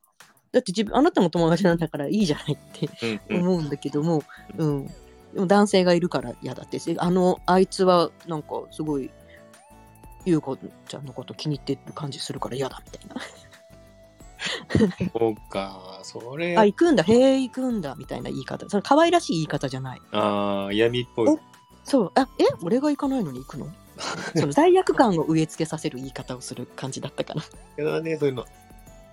[0.52, 2.90] だって自分あなたも友達なんだからいいじゃないって
[3.30, 4.24] 思うんだけども、
[4.58, 4.86] うん、
[5.34, 6.80] でも男性がいるから嫌だって。
[6.80, 9.12] せあのあいつはなんかすごい
[10.26, 13.16] 優子ちゃんのこと気に入ってる感じするから嫌だみたいな。
[15.20, 16.58] そうかそれ。
[16.58, 17.04] あ行くんだ。
[17.04, 18.70] へえ行くんだみたいな言い方。
[18.70, 20.02] その可愛らしい言い方じゃない。
[20.12, 21.30] ああ闇っぽい。
[21.30, 21.38] え
[21.84, 22.12] そう。
[22.16, 23.68] あえ俺が行かないのに行くの？
[24.36, 27.44] その罪悪感を植え付けさせる言い方をする感じだったかな。
[27.78, 28.46] やだねそういうの、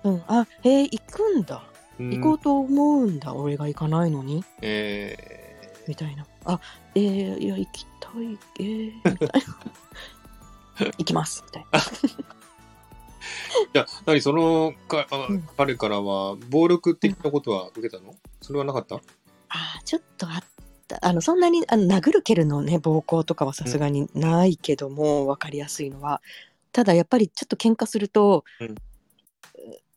[0.03, 0.23] うん。
[0.27, 1.63] あへえ行くんだ。
[1.99, 2.09] うん。
[2.11, 4.43] 行こうと思うんだ、俺が行かないのに。
[4.61, 5.15] え
[5.87, 6.25] みたいな。
[6.45, 6.59] あ、
[6.95, 9.17] えー、いや、行きたい、えー、みたい
[10.79, 10.91] な。
[10.97, 11.79] 行きます、みたいな。
[11.79, 12.07] ー、
[13.73, 15.47] じゃあ何そのかあ、うん。
[15.57, 18.95] 彼からは暴力的なことは受けたの、それはなかった？
[18.95, 20.54] あーちょっとあった。
[21.01, 26.21] あの、そんなに、あの、殴る蹴るのね、暴行とかはさすがにないけども、わかりやすいのは。
[26.71, 28.43] ただ、やっぱりちょっと喧嘩すると、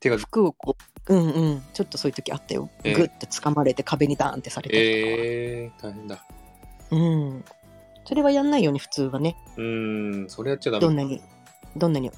[0.01, 0.77] 手が服をこ
[1.09, 2.70] う、うんうん、ちょっとそういう時あったよ。
[2.85, 5.18] えーグッて掴まれて壁にダーンってされたりとかは。
[5.20, 6.24] えー、大変だ
[6.90, 7.44] うん。
[8.07, 9.37] それはやんないよね、普通はね。
[9.57, 11.20] うーんそれやっちゃダメどんなに、
[11.77, 12.11] どんなに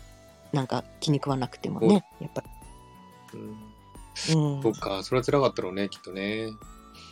[0.52, 2.44] なんか気に食わなくてもね、やっぱ
[3.34, 4.34] うんり。
[4.34, 4.62] うん。
[4.62, 6.48] そうかそれは辛かったろうねきっとね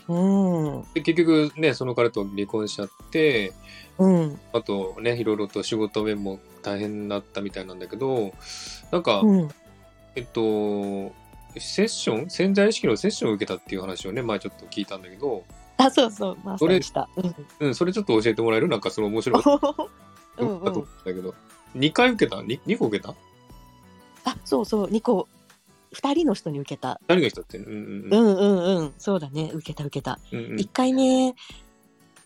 [0.09, 0.85] うん。
[0.95, 3.53] で結局ねその彼と離婚しちゃって
[3.99, 4.41] うん。
[4.53, 8.33] あとねいろいろと仕事面も大変だったみたいなんだけど
[8.91, 9.49] なんか、うん。
[10.17, 11.13] えっと
[11.61, 12.31] セッション？
[12.31, 15.45] 潜在意識のセッションを受けたっていう話をね、前ちょっと聞いたんだけど、
[15.79, 17.09] あ、そうそう、まあ、それした。
[17.17, 18.69] うんうん、それちょっと教えてもらえる？
[18.69, 19.79] なんかその面白い うんだと
[20.39, 20.73] 思うん。
[20.73, 21.35] うんだけど、
[21.75, 23.15] 2回受けた ?2 二個受けた？
[24.25, 25.27] あ、そうそう、2個、
[25.95, 27.01] 2人の人に受けた。
[27.09, 28.09] 何が人ってうんううん。
[28.11, 30.19] んうんうん、そうだね、受けた受けた。
[30.33, 30.57] うんうん。
[30.57, 31.35] 1回目、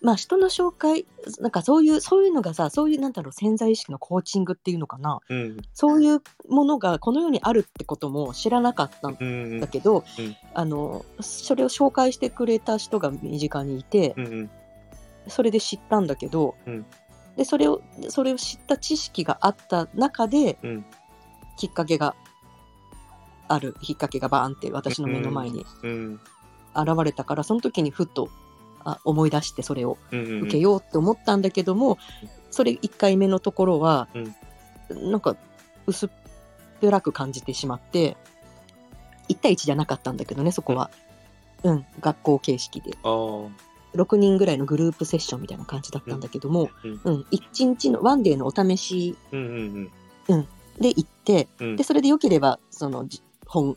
[0.02, 1.06] まあ人の紹介、
[1.38, 5.20] なんかそういう、そういうのがさ、そういう、なんだろう、潜在意識のコーチングっていうのかな。
[5.28, 5.56] うん。
[5.74, 9.60] そういうものがこの世にあるってことも知らなかったんうんうん。
[9.60, 10.36] だけど、うん。
[10.54, 14.50] あのそれを紹介してくれた人が身近にいて、うんうん。
[15.28, 16.84] それで知ったんだけど、うん。
[17.36, 20.84] でそれをそれを知った知識があった中でうん。
[21.56, 22.16] きっかけが
[23.52, 26.20] あるきっかけがバーンって私の目の前にうん。
[26.74, 28.30] 現れたから、その時にふっと
[28.84, 31.98] あ思い出してそれをうんうん受けようって思ったんだけども、
[32.50, 34.08] それ1回目のところは、
[34.90, 35.36] なんか
[35.86, 36.08] 薄っ
[36.80, 38.16] ぺらく感じてしまって
[39.28, 40.90] 1対1じゃなかったんだけどねそこは、
[41.62, 42.96] うん、学校形式で。
[43.02, 43.50] あー。
[43.94, 49.90] 6人ぐらいのグループセッションみたいな感じだったんだけども、うんうん1日のワンデーのお試しうん
[50.28, 50.48] うん
[50.80, 51.76] で行ってうん。
[51.76, 53.76] でそれでよければそのじ本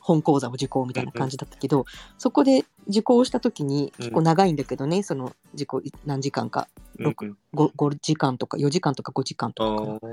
[0.00, 1.86] 本講座を受講みたいな感じだったけど、
[2.18, 6.68] そこで受講した時に結構長いんだけどね、その受講い何時間か。
[6.98, 7.36] うんうん。
[7.54, 10.06] 5, 5時間とか4時間とか5時間あとか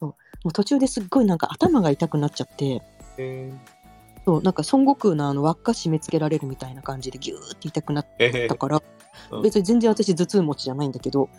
[0.00, 2.82] もう途中ですっごいなんか頭が痛くなっちゃって。
[3.16, 3.52] え
[4.24, 8.82] そうなんか孫悟空のあの輪っか締め付けられるみたいな感じでギューって痛くなっーえたから、
[9.30, 9.42] うん。
[9.42, 11.30] 別に全然私頭痛持ちじゃないんだけど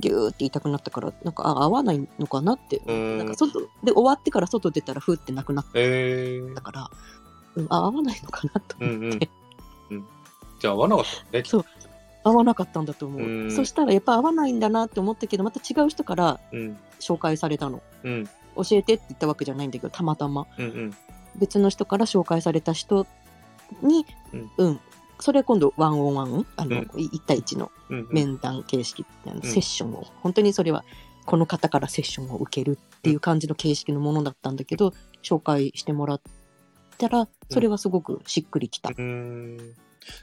[0.00, 3.18] ギューって痛くなったからなんかあ合わないのかなって、うん。
[3.18, 6.54] なんか外で終わってから外出たらふーってなくなっえー。
[6.54, 6.90] たから、
[7.54, 9.20] うん、あ合わないのかなと思って、うんうん。
[9.90, 10.06] うん。
[10.58, 11.44] じゃあ合わなかったね。
[11.44, 11.64] そう。
[12.22, 13.52] 合わなかったんだと思う、うん。
[13.52, 16.40] そしたらやっぱ合わないんだなって思ったけどまた違う人から
[17.00, 17.82] 紹介されたの。
[18.04, 18.28] うん。
[18.56, 20.46] 教えてって言ったわけじゃないんだけどたまたま。
[20.58, 20.96] うんうん。
[21.36, 23.06] 別の人から紹介された人
[23.82, 24.50] に、うん。
[24.58, 24.80] うん、
[25.20, 26.82] それ今度ワンオンワンあの、うん。
[26.82, 29.06] 1対1のうん面談形式、
[29.42, 30.06] セッションを。
[30.22, 30.84] 本当にそれは
[31.26, 36.20] この方からセッションを受けるっていう感じの形式のものだったんだけど紹介してもらっ
[36.98, 39.58] たらそれはすごくしっくりきた、うーん。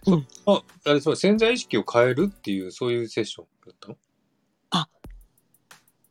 [0.07, 0.27] うん。
[0.45, 3.95] ああれそう潜在意識を変えるっていうそういうセッションだったの？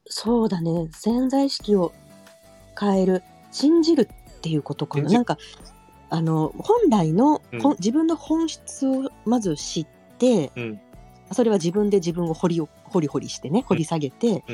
[0.09, 0.88] そうだね。
[0.92, 1.92] 潜在意識を
[2.79, 3.22] 変える。
[3.51, 5.11] 信じるっていうことかな。
[5.11, 5.37] なんか
[6.11, 7.61] あの本来の、うん。
[7.79, 9.87] 自分の本質をまず知っ
[10.19, 10.81] てうん。
[11.33, 14.45] それは自分で自分を掘りを掘り掘りしてね掘り下げて、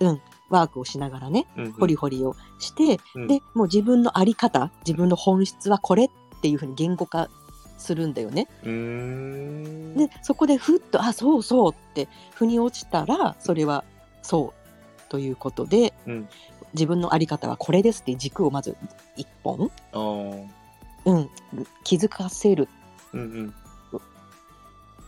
[0.00, 0.20] うん。
[0.48, 3.26] ワークをしながらねうん掘り掘りをして、うん。
[3.26, 6.10] でもう自分の在り方自分の本質はこれっ
[6.40, 7.28] ていうふうに言語化
[7.76, 8.46] するんだよね。
[8.62, 13.84] でそこでふっとあそうそうって腑に落ちたらそれは
[14.22, 16.28] そうということで、うん。
[16.74, 18.76] 自分の在り方はこれですっていう軸をまず
[19.16, 19.70] 一本、
[21.08, 21.30] うん、
[21.84, 22.68] 気づかせる。
[23.12, 23.54] うんうん。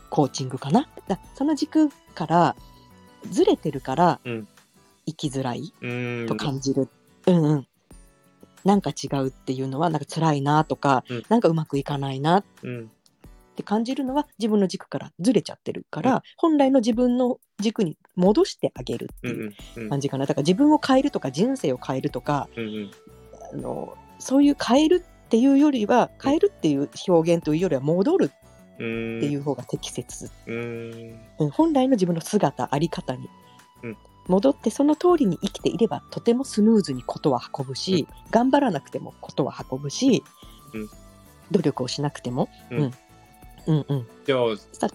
[0.08, 0.88] コーチングかな？
[1.06, 2.56] だその軸から
[3.30, 4.48] ずれてるからうん。
[5.06, 5.72] 生きづらい
[6.28, 6.88] と感じる。
[7.26, 7.66] うんうん。
[8.64, 11.22] なんか違うっていうのはなんか辛いなとか、うん。
[11.28, 12.90] なんかうまくいかないなっうん。
[13.56, 19.88] て感じるのは自分の軸からずれちゃってるから、本来の自分の軸に戻してあげるってうんいううん。
[19.90, 20.26] 感じかな。
[20.26, 22.48] だから自分を変えるとか人生を変えるとか
[23.52, 28.30] あのそういう変えるっていうよりは変えるっていう表現というよりは戻る
[28.76, 31.20] っていう方が適切、うーん。
[31.38, 31.50] うん。
[31.50, 33.28] 本来の自分の姿あり方に。
[33.82, 33.96] うん。
[34.26, 40.22] 戻ってその通りに生きていればとてもスムーズにことは運ぶし、頑張らなくてもことは運ぶし、
[40.72, 40.88] うん。
[41.50, 42.78] 努力をしなくても、うん。
[42.78, 42.92] うん。
[43.66, 44.06] うんうん。
[44.24, 44.38] じゃあ
[44.72, 44.88] さ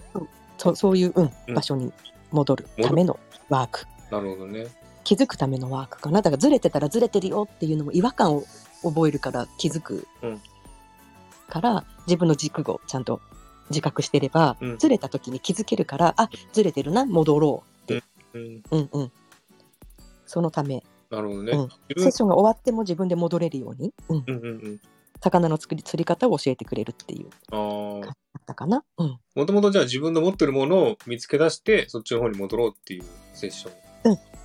[0.58, 1.54] そそういう、うんうん。
[1.54, 1.92] 場所に
[2.30, 2.68] 戻る。
[2.82, 3.18] ための
[3.48, 3.86] ワーク。
[4.10, 4.66] なるほどね。
[5.04, 6.22] 気づくためのワークかな。
[6.22, 8.42] だからずれてたらずれてるよっていうのも違和感を
[8.82, 10.40] 覚えるから気づくうん。
[11.48, 13.20] から、自分の軸をちゃんと
[13.70, 14.78] 自覚してれば、うん。
[14.78, 18.02] ずれた時に気づけるからあずれてるな戻ろうん。
[18.34, 19.12] ううんうん。
[20.26, 21.52] そのため、なるほどね。
[21.52, 21.68] うん。
[22.02, 24.80] セッションが終わっても自分で戻れるように、うん、うんうんうん。
[25.20, 33.72] 魚の作り釣り方を教えてくれるっていうああだったかな、うん、もともとじゃあ自分の持ってるものを見つけ出してそっちの方に戻ろうっていうセッション。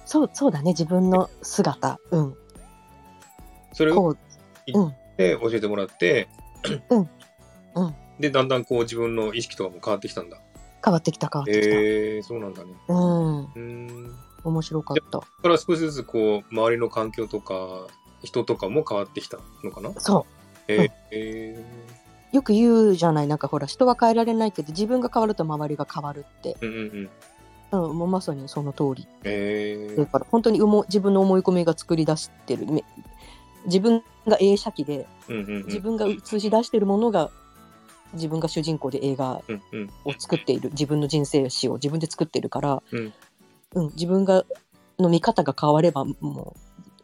[0.05, 0.71] そうそうだね。
[0.71, 2.35] 自分の姿、うん、
[3.73, 4.17] それをこう、
[4.79, 6.27] うん、で教えてもらって
[6.89, 7.09] うん。
[7.75, 7.95] うん。
[8.19, 10.37] でだんだんこう自分の意識とかも変わってきたんだ。
[10.83, 12.71] 変わってきた変わってきた、へえー、そうなんだね。
[12.87, 13.39] うん。
[13.43, 14.15] うーん。
[14.43, 15.19] 面白かった。
[15.19, 17.87] だから少しずつこう周りの環境とか
[18.23, 19.91] 人とかも変わってきたのかな？
[19.97, 20.25] そ
[20.67, 20.89] へうん。
[21.11, 21.65] え
[22.33, 27.09] うよく言うじゃないなんかほら人は変えられないけど自分が変わると周りが変わるって、うんうん
[27.73, 27.89] うん。
[27.89, 29.07] うん、もうまさにその通り。
[29.23, 32.83] へえだから本当に思う自分の思い込みが作り出してるめ
[33.65, 35.65] 自分が映写機でうんうんうん。
[35.65, 37.29] 自分が映し出してるものが
[38.13, 39.89] 自分が主人公で映画うんうん。
[40.05, 43.13] を作っている自分の人生史を自分で作ってるから、うんうん
[43.93, 44.43] 自分が
[44.99, 46.55] の見方が変わればも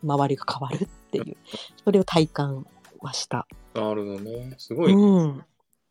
[0.04, 1.38] う周りが変わるっていう
[1.84, 2.68] それを体感
[3.00, 3.48] はした。
[3.74, 4.54] なるほどね。
[4.58, 4.94] すごい。
[4.94, 5.46] うん、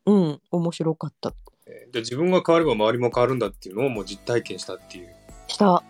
[0.04, 1.34] うん、面白かった。
[1.66, 5.08] えーじゃあ自分が変われば周りも変わるんだっていうのをもう実体験したっていう。
[5.48, 5.82] した。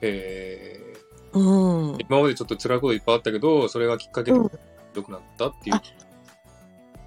[0.00, 0.94] え
[1.32, 1.92] うん。
[1.96, 4.50] ー、今までちょっと辛いこといっぱいあったけど、それがきっかけでうん。
[4.94, 5.82] 良くなったっていうあ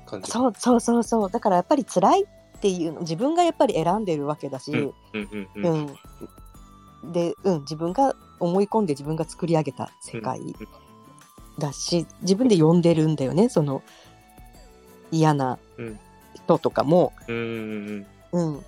[0.06, 0.32] 感じ。
[0.32, 1.32] そうそうそうそう。
[1.32, 2.28] だからやっぱり辛いっ
[2.60, 7.10] ていうの自分がやっぱり選んでるわけだし、うんうんうんううん。
[7.10, 10.56] んで、うん、自分が思い込んで自分が作り上げた世界うん。
[11.60, 13.84] だし、自分で呼んでるんだよねその
[15.12, 16.00] 嫌なうん。
[16.34, 18.06] 人とかも、うんうんうん、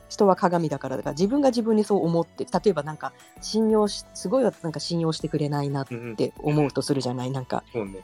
[0.09, 6.15] 人は鏡だからだから自分が自分にそう思って例えばなんか信用しすごいなんか信用してくれないなっうんうん。
[6.15, 7.31] て思うとするじゃない？
[7.31, 8.03] なんかそうね。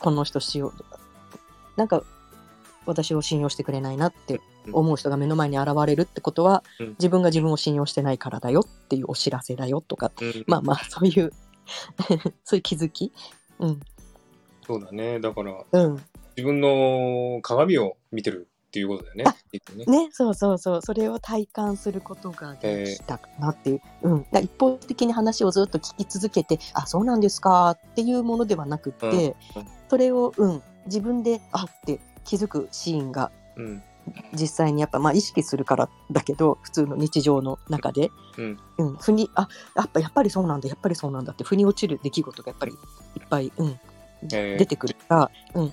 [0.00, 0.84] この人しよう
[1.76, 2.02] なんか
[2.86, 4.40] 私を信用してくれないなって
[4.72, 6.88] 思う人が目の前に現れるってことは、うん。
[6.90, 10.10] 自分が自分を信用してないからだよっていうお知らせだよとか。
[10.20, 10.44] うん。
[10.46, 11.32] まあまあそういう
[12.44, 13.12] そういう気づき。
[13.60, 13.80] うん。
[14.66, 15.20] そうだね。
[15.20, 16.02] だから、うん。
[16.36, 19.24] 自分の鏡を見てるっていうことだよね
[19.84, 20.04] ね。
[20.06, 20.82] ねそうそうそう。
[20.82, 29.14] それを体感することができたかなっていう、うん、だから一方的に話をずっと聞き続けてあそうなんですかっていうものではなくって、うん。
[29.16, 29.68] うん。
[29.90, 33.82] それを、うん、自分であって気づくシーンがうん。
[34.32, 38.58] 実際にやっぱまあ意識するからだけど普通の日常の中で、うん。
[38.78, 43.78] うん、腑にあやっぱやっぱりそうなんだやっぱりそうなんだって腑に落ちる出来事がやっぱりいっぱい、うん、
[44.32, 44.56] えー。
[44.56, 45.72] 出てくるから、うん、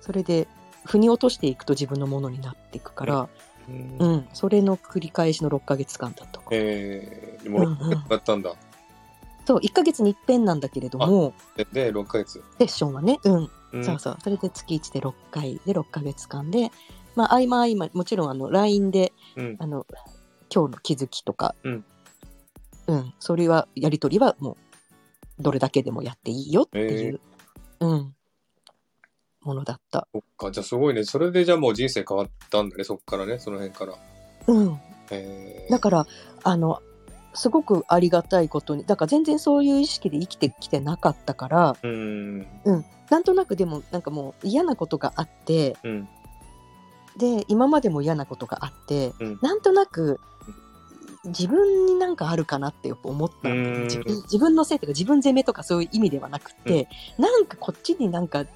[0.00, 0.48] それで
[0.88, 3.28] 腑に落としていくと自分のものになっていくから、
[3.68, 4.28] うんうん。
[4.32, 6.42] それの繰り返しの6ヶ月間だと。
[6.50, 7.90] えー、でも、うんうん。
[7.90, 8.54] やったんだ。
[9.46, 12.42] そう1ヶ月に一遍なんだけれどもで、で6ヶ月。
[12.58, 13.50] セッションはね、うん。
[13.72, 13.84] うん。
[13.84, 14.16] そうそう。
[14.22, 16.70] それで月1で6回で6ヶ月間で、
[17.14, 19.56] まあ、合間合間もちろんあの LINE でうん。
[19.58, 19.86] あの
[20.54, 21.84] 今日の気づきとか、うん。
[22.86, 23.14] うん。
[23.18, 24.52] それはやり取りはも
[25.38, 27.20] うどれだけでもやっていいよっていう、
[27.80, 28.14] うん、
[29.48, 30.06] ものだった。
[30.12, 31.04] そっか、じゃあすごいね。
[31.04, 33.94] それでじゃあもう人生変わったんだね、そっからね、その辺から。
[34.46, 34.80] うん、
[35.10, 36.06] えー、だから
[36.44, 36.80] あの
[37.34, 42.46] すごくありがたいことにだから全然そういう意識で生きてきてなかったからうん、
[43.10, 46.08] なんとなくでもなんかもう嫌なことがあってうん、
[47.18, 49.38] で今までも嫌なことがあって、うん。
[49.42, 50.20] なんとなく
[51.24, 53.48] 自分になんかあるかなってやっぱ思った。
[53.50, 58.46] 自分自分のせいとか自分責めとかそういう意味ではなくて、なんかこっちになんか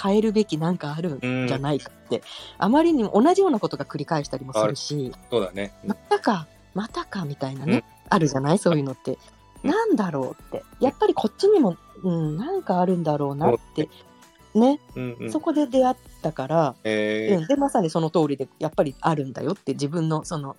[0.00, 2.22] 変えるべきなんかあるんじゃないかって、
[2.58, 5.72] あまりにも同じようなことが繰り返したりもするしそうだね。
[5.86, 7.82] またかまたかみたいなね、うん。
[8.10, 8.58] あるじゃない？
[8.58, 9.18] そういうのって。
[9.64, 9.70] うん。
[9.70, 10.62] なんだろうって。
[10.78, 13.88] やっぱりこっちにも、うん、なんかあるんだろうなって
[14.54, 15.32] ね、うん、うん。
[15.32, 20.56] そこで出会ったから、えうん、でまさにその通りでやっぱりあるんだよって自分のその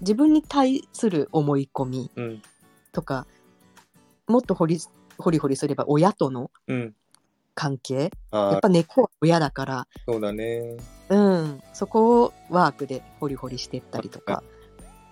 [0.00, 2.42] 自分に対する思い込みー、うん、
[2.92, 3.26] とか
[4.26, 4.78] もっと掘り
[5.16, 6.94] 掘り掘りすれば親とのうん。
[7.54, 8.10] 関係。
[8.32, 10.76] やっぱ根っこは親だから、そうだね。
[11.08, 14.42] うん、そこをワークで掘り掘りしていったりとか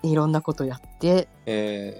[0.02, 1.94] いろんなことやって、え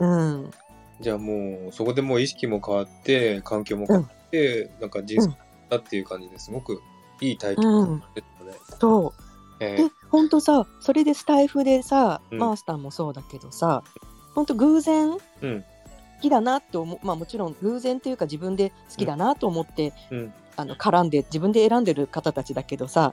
[0.00, 0.52] うん、ー、
[1.00, 5.30] じゃあもう、そこでもう意識も変わって、環境も変わって、なんか人生
[5.70, 6.80] だっていう感じですごく
[7.20, 8.52] いい体験うん、ですね。
[8.80, 9.24] そう。
[9.60, 12.38] えでほんとさそれでスタイフでさ、うん。
[12.38, 13.82] マースターもそうだけどさ
[14.34, 15.64] ほんと偶然好うん
[16.24, 20.32] きだなって思うまあもちろん偶然っていうか自分で好きだなと思って、うん。
[20.56, 23.12] あの絡んで自分で選んでる方たちだけどさ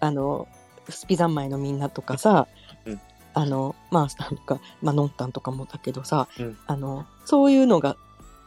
[0.00, 0.48] あの
[0.88, 2.48] スピザンマイのみんなとかさ、
[2.86, 3.00] うん。
[3.34, 6.58] あのマースターとか、まあのんたんとかもだけどさ、うん。
[6.66, 7.96] あのそういうのが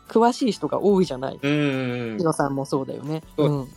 [0.09, 1.39] 詳しい人が多いじゃない。
[1.41, 3.21] うんうんヒロさんもそうだよね。
[3.37, 3.47] そう。
[3.47, 3.67] うん、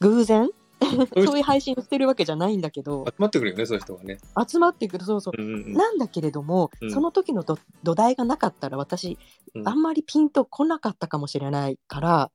[0.00, 0.46] 偶然？
[0.46, 0.52] う
[1.24, 3.04] そういう配信してるわけじゃないんだけど。
[3.06, 4.18] 集まってくるよね、そういう人がね。
[4.48, 5.04] 集まってくる。
[5.04, 5.40] そうそう。
[5.40, 5.72] うんうんうん。
[5.74, 6.90] なんだけれども、うん。
[6.90, 9.18] その時のど土台がなかったら私、
[9.54, 9.68] うん。
[9.68, 12.30] あんまりピンとこなかったかもしれないから。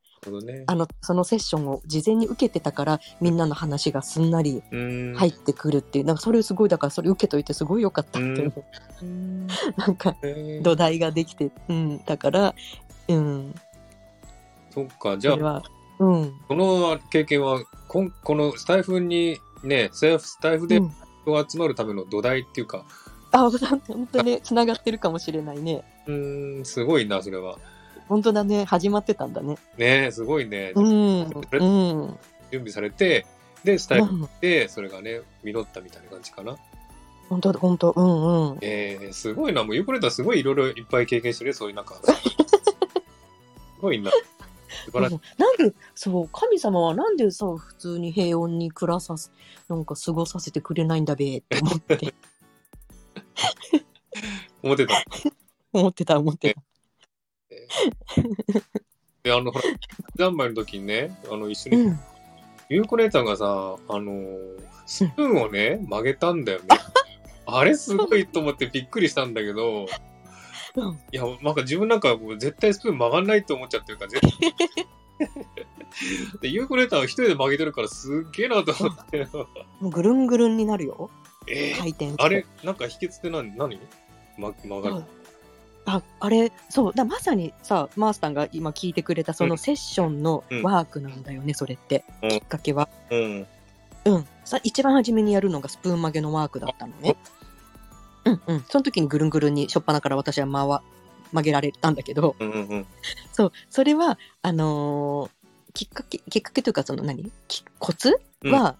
[0.68, 5.16] あのそのセッションを事前に受けてたからみんなの話がすんなりうん。
[5.16, 8.54] 入ってくるっていう、なんかそれすごいだからそれ受けといてすごい良かったっていう、
[9.02, 9.48] うん。
[9.76, 10.64] なんかえー。
[10.64, 12.56] 土台ができて、うん、だから、
[13.10, 13.56] うん、
[14.74, 15.64] そっか、じゃあ、
[16.00, 17.62] うん、この経験は、
[17.94, 20.82] こんこのスタイフにね、スタイフで
[21.48, 22.86] 集まるための土台っていうか、
[23.32, 23.48] あ
[23.88, 27.60] 本当ねつながってるかもしれないねうーん、すごいな、それは。
[28.10, 30.74] 本当だね始まってたんだねねすごいね。
[30.76, 32.18] うんうん
[32.52, 33.28] 準備されて、
[33.64, 36.58] で、スタイフうんで、それがね、実ったみたいな感じかな。
[37.30, 39.64] 本当本当うんうんえー、すごいな。
[39.64, 42.02] もうユーコレーターすごいいろいろいっぱい経験してるね、そういうなんか。
[42.04, 42.12] す
[43.80, 44.10] ごいな。
[44.94, 45.10] なん
[45.58, 49.32] でそう神様はなんでさ普通に平穏に暮らさす
[49.68, 52.14] なんか過ごさせてくれないんだべって思って
[54.64, 54.96] 思ってた？
[55.74, 56.62] 思ってた思ってた。
[59.24, 59.66] で、あの、ほら、
[60.18, 62.00] 三昧の時にね、あの、一緒に、うん、
[62.70, 66.66] ゆうこ姉さんがさ、あのー、スプーンをね、曲げたんだよね。
[67.46, 69.88] あれすごいと思ってびっくりしたんだけど、
[70.76, 70.94] うん。
[70.94, 74.54] いや、なんか自分なんかもう絶対スプーン曲がんないと思っちゃってるから、絶対。
[76.42, 79.28] で、ゆうこ姉さんは一人で曲げてるからすっげえなと思って。
[79.80, 81.10] もうぐるんぐるんになるよ。
[81.48, 83.56] えー回転あれ、なんか秘訣って何？
[83.58, 83.80] 何、
[84.38, 84.96] ま、曲がる。
[84.96, 85.06] うん。
[85.86, 86.94] ああれそう。
[86.94, 92.30] だまさにさマースタンが今聞いてくれたそのセッションのうんワークなんだよね、それって、うん。
[92.30, 92.90] きっかけは。
[93.12, 93.48] うん。
[94.06, 94.28] うん。
[94.46, 97.16] さ一番初めにやるのがスプーン曲げのワークだったのね
[98.26, 98.66] うんうん。
[98.70, 100.68] その時にぐるんぐるんにしょっぱなから私は回
[101.32, 102.36] 曲げられたんだけど。
[102.40, 102.86] うんうんうん。
[103.32, 103.52] そう。
[103.70, 105.32] それはあのー
[105.74, 107.32] きっかけきっかけというかその何？
[107.48, 108.22] きコツ？
[108.44, 108.76] は、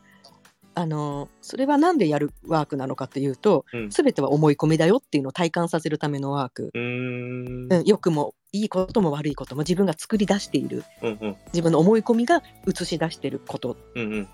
[0.76, 3.90] あのーそれはなんでやるワークなのかっていうと、うん。
[3.90, 7.74] 全ては思い込みだよっていうのを体感させるためのワーク、うーん。
[7.74, 10.84] うん、良くもいいことも悪いことも自分が作り出している。
[11.02, 11.36] うんうん。
[11.48, 14.28] 自分の思い込みが映し出していること、うんうん。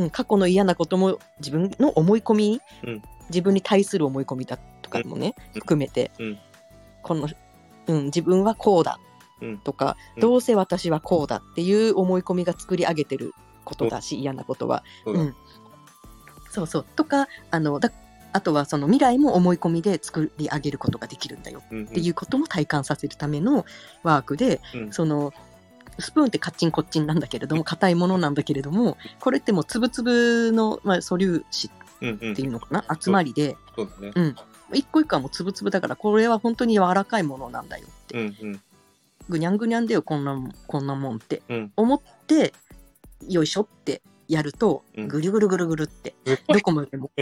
[0.00, 3.02] うん、過去の嫌なことも自分の思い込み、うん。
[3.28, 5.60] 自分に対する思い込みだとかもね、うん。
[5.60, 6.38] 含めて、うん。
[7.02, 7.28] この、
[7.86, 8.98] うん、自分はこうだ
[9.42, 9.58] うん。
[9.58, 10.20] とか、うん。
[10.20, 13.34] どうせ私はこうだっていう思い込みが作り上げてる
[13.64, 14.82] ことだし、嫌なことは。
[15.04, 15.34] そうん。
[16.50, 16.86] そうそう。
[16.96, 17.92] とかあのだ
[18.32, 21.84] あとはその未来も思い込みで作り上げることができるんだようんうん。
[21.86, 23.66] っていうことも体感させるための
[24.02, 24.92] ワークで、うん。
[24.92, 25.32] その
[25.98, 31.70] スプーンってカッチンコッチンなんだけれども硬いものなんだけれどもこれってもう粒々の、まあ、素粒子
[32.00, 33.56] うんうんっていうのかな、集まりで。
[33.76, 34.34] そうだね。
[34.72, 38.60] 一個一個はもう粒々だからこれは本当に柔らかいものなんだよって、うんうん。
[39.28, 41.42] ぐにゃんぐにゃんだよこんなもんこんなもんって。
[41.48, 41.72] うん。
[41.76, 42.52] 思って
[43.28, 45.08] よいしょってやるとうん。
[45.08, 46.14] ぐるぐるぐるぐるって、
[46.48, 47.10] どこまでも。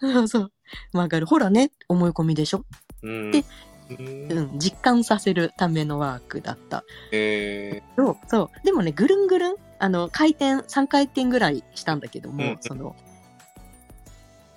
[0.00, 0.28] そう。
[0.28, 0.52] そう
[0.92, 1.26] 曲がる。
[1.26, 2.64] ほらね思い込みでしょ、
[3.02, 3.30] うん。
[3.30, 3.44] でうん
[3.90, 6.84] うん、実感させるためのワークだった。
[7.12, 8.64] えそうそう。
[8.64, 12.96] でもねぐるんぐるんあの回転3回転ぐらいしたんだけども、うんその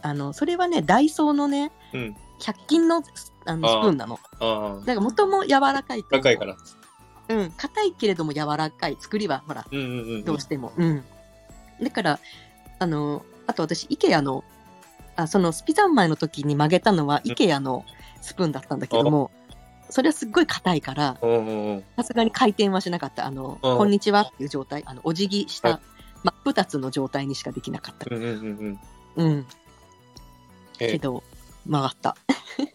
[0.01, 2.15] あのそれはねダイソーのねー、うん。
[2.39, 3.03] 100均の
[3.45, 4.19] あのスプーンなの。
[4.85, 6.55] だから元も柔らかいと高いから。
[7.29, 7.51] うん。
[7.51, 8.97] 硬いけれども柔らかい。
[8.99, 10.23] 作りはほらうんうんうん。
[10.23, 10.71] どうしても。
[10.77, 11.03] うん。
[11.81, 12.19] だから
[12.79, 14.43] あのあと私 IKEA の
[15.15, 17.31] あそのスピザンマイの時に曲げたのはうん。
[17.31, 17.83] IKEA の
[18.27, 19.31] スプーンだったんだけども、
[19.89, 21.17] それはすっごい硬いから。
[21.95, 23.25] さすがに回転はしなかった。
[23.25, 25.79] あの、うんこんにちはっていう状態、あの、お辞儀した、はい
[26.23, 28.13] 真っ二つの状態にしかできなかった。
[28.13, 28.79] うんうんうん
[29.15, 29.25] うん。
[29.27, 29.45] うん。
[30.79, 31.23] えけど、
[31.65, 32.17] 曲がった。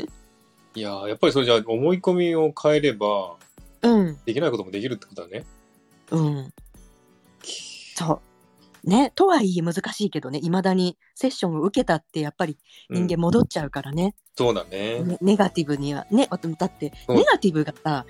[0.75, 3.35] いやーやっぱりそれじゃあ思い込みを変えれば、
[3.83, 4.17] うん。
[4.25, 5.45] できないこともできるってことだね。
[6.13, 6.53] うん。
[8.85, 12.59] ね、とはいえ難しいけどね、いまだにセッションを受けたってやっぱり
[12.91, 15.01] うん人間戻っちゃうからね、そうだね。
[15.01, 18.07] ねネガティブにはね、だってネガティブがさ、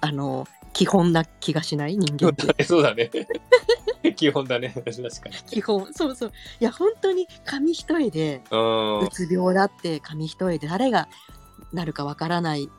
[0.00, 1.96] あの、基本な気がしない？
[1.96, 2.62] 人間って。
[2.64, 3.10] そうだね。
[4.16, 4.74] 基本だね。
[4.74, 5.34] 確かに。
[5.50, 6.32] 基本、そうそう。
[6.60, 11.08] いや、本当に紙一重で、うんうつ病だって紙一重で誰が
[11.72, 12.70] なるかわからないうん。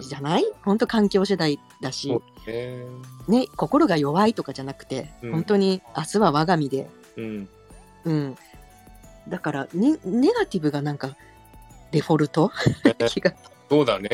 [0.00, 0.44] じゃない？
[0.62, 2.10] 本当環境次第だし。
[2.46, 2.84] ね。
[3.28, 5.32] ね、心が弱いとかじゃなくて、うん。
[5.32, 7.48] 本当に明日は我が身で、うん。
[8.04, 8.36] うん、
[9.28, 11.16] だからねネガティブがなんか
[11.90, 12.52] デフォルト？
[13.08, 13.34] 気が。
[13.68, 14.10] そうだね。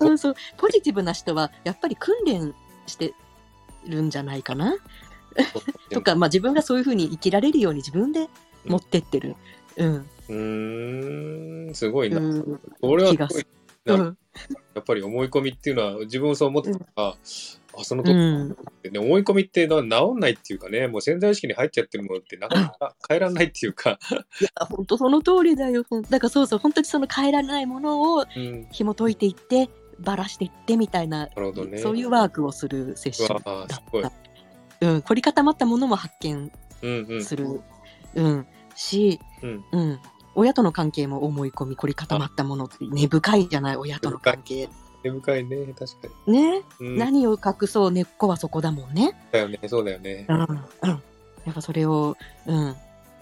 [0.00, 0.34] そうそう。
[0.56, 2.54] ポジティブな人はやっぱり訓練
[2.86, 3.14] して
[3.86, 4.74] るんじゃないかな？
[5.90, 8.28] とか、まあ、自分がそういうふうに生きられるように自分で
[8.64, 9.36] 持ってってる。
[9.76, 9.94] うん。
[9.94, 12.18] うーん、すごいな。
[12.18, 12.60] うん。
[12.82, 13.40] 俺はすご
[13.94, 18.52] やっぱり思い込みっていうのは自分もそう思ってたから、あ、そのとうん。
[18.52, 23.98] ってね、思い込みってな治んないっていうかね、もう潜在意識に入っちゃってるものってなかなか変えられないっていうか、
[24.40, 25.84] いや本当その通りだよ。
[26.10, 29.68] だからそうそう本当にその変えられないものをうん、紐解いていって
[30.00, 31.78] ばらしていってみたいな、なるほどね。
[31.78, 34.12] そういうワークをするセッションだった。
[34.80, 37.24] うん、凝り固まったものも発見うんうん。
[37.24, 37.60] する、
[38.14, 38.46] うん。
[38.76, 39.64] し、うん。
[39.72, 39.98] うん、
[40.38, 44.68] 親との関係も思い込み凝り固まったものって根深いじゃない親との関係。
[45.02, 46.64] 根深いね、確かね、に。
[46.80, 49.16] うん、何を隠そう根っこはそこだもんね。
[49.32, 50.26] だよね、そうだよね。
[50.28, 50.46] うんうん、
[50.86, 51.00] や
[51.50, 52.16] っぱそれを、
[52.46, 52.68] うん、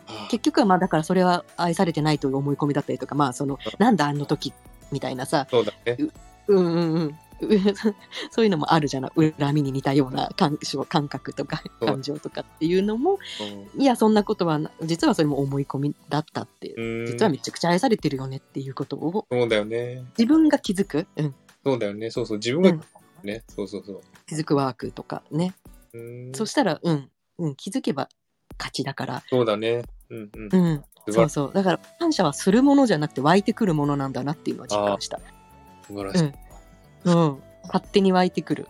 [0.08, 4.52] あ結局はまあだからそれは愛されてないという思い込みだったりとかまあそのなんだあの時
[4.92, 5.96] みたいなさそうだね。
[6.48, 7.18] うんうんうん
[8.30, 10.58] そういうのもあるじゃない恨みに似たような感
[10.88, 13.18] 感覚とか感情とかっていうのも
[13.74, 20.04] うんいやそんなことはな実はそれも思い込みだったってうん実はめちゃくちゃ愛されてるよねっていうことをそうだよね。
[20.18, 21.34] 自分が気づく、うん
[21.66, 22.10] そうだよね。
[22.10, 22.38] そうそう。
[22.38, 22.80] 自分がうん
[23.24, 23.42] ね。
[23.48, 24.00] そうそうそう。
[24.26, 25.52] 気づくワークとかね。
[25.92, 28.08] うーんそしたら、うん、うん、気づけば
[28.56, 29.22] 勝ちだから。
[29.28, 29.82] そうだね。
[30.08, 30.48] うんうん。
[30.52, 30.84] うん。
[31.12, 31.52] そうそう。
[31.52, 35.20] だから、感謝はするものじゃなくて湧いてくるものなんだなっていうのは実感した。
[35.86, 36.24] 素晴らしい。
[36.24, 36.45] うん
[37.04, 37.42] うん。
[37.64, 38.68] 勝手に湧いてくる。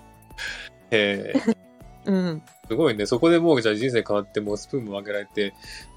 [0.90, 1.40] へえ。
[2.06, 2.42] うん。
[2.68, 3.06] すごいね。
[3.06, 5.54] そこでもうじゃあ人生変わってもうスプーンも曲げられて、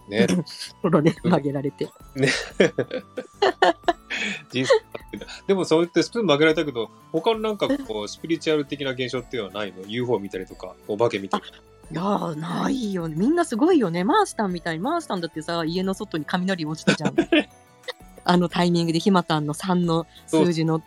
[0.09, 0.27] ね。
[0.82, 1.88] そのね、曲げられて。
[4.51, 5.25] 人生変わってた。
[5.47, 11.57] でもそうやってスプーン曲げられたけど、他のなんかこう、スピリチュアル的な現象っていうのはないの ?UFO 見たりとか、お化け見たりとか。
[11.91, 13.15] いやー、ないよね。
[13.15, 14.03] みんなすごいよね。
[14.03, 17.15] マースタンみたいに、マースタンだってさ、家の外に雷落ちたじゃん。
[18.25, 20.84] あのタイミングで、ひまたんの3の数字の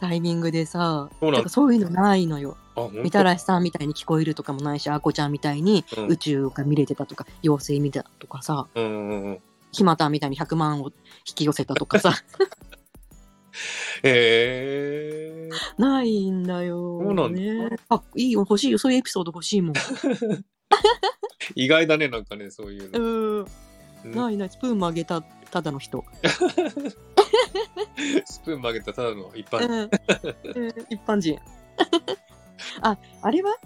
[0.00, 2.56] タイミングでさ、そうなんそういうのないのよ。
[2.74, 9.38] あ、本当みたらしさんみたいに聞こえるとかもないし、あこちゃんみたいにうん宇宙が見れてたとか、妖精見たとかさ、うんうんうん。
[9.72, 10.86] ひまたんみたいに100万を
[11.28, 12.14] 引き寄せたとかさ、
[14.02, 15.50] へえ。
[15.78, 17.00] ないんだよ。
[17.02, 17.76] そうなんだね。
[17.88, 18.78] あ、いいよ、欲しいよ。
[18.78, 19.74] そういうエピソード欲しいもん。
[21.54, 22.98] 意外だね、なんかね、そういううの。
[22.98, 23.40] ん。
[23.40, 23.46] うん
[24.04, 26.04] ないない、スプーン曲げた、ただの人。
[28.24, 29.68] スプーン曲げたただの一般人。
[29.68, 31.38] うんうん一般人。
[32.82, 33.56] あ、あれは？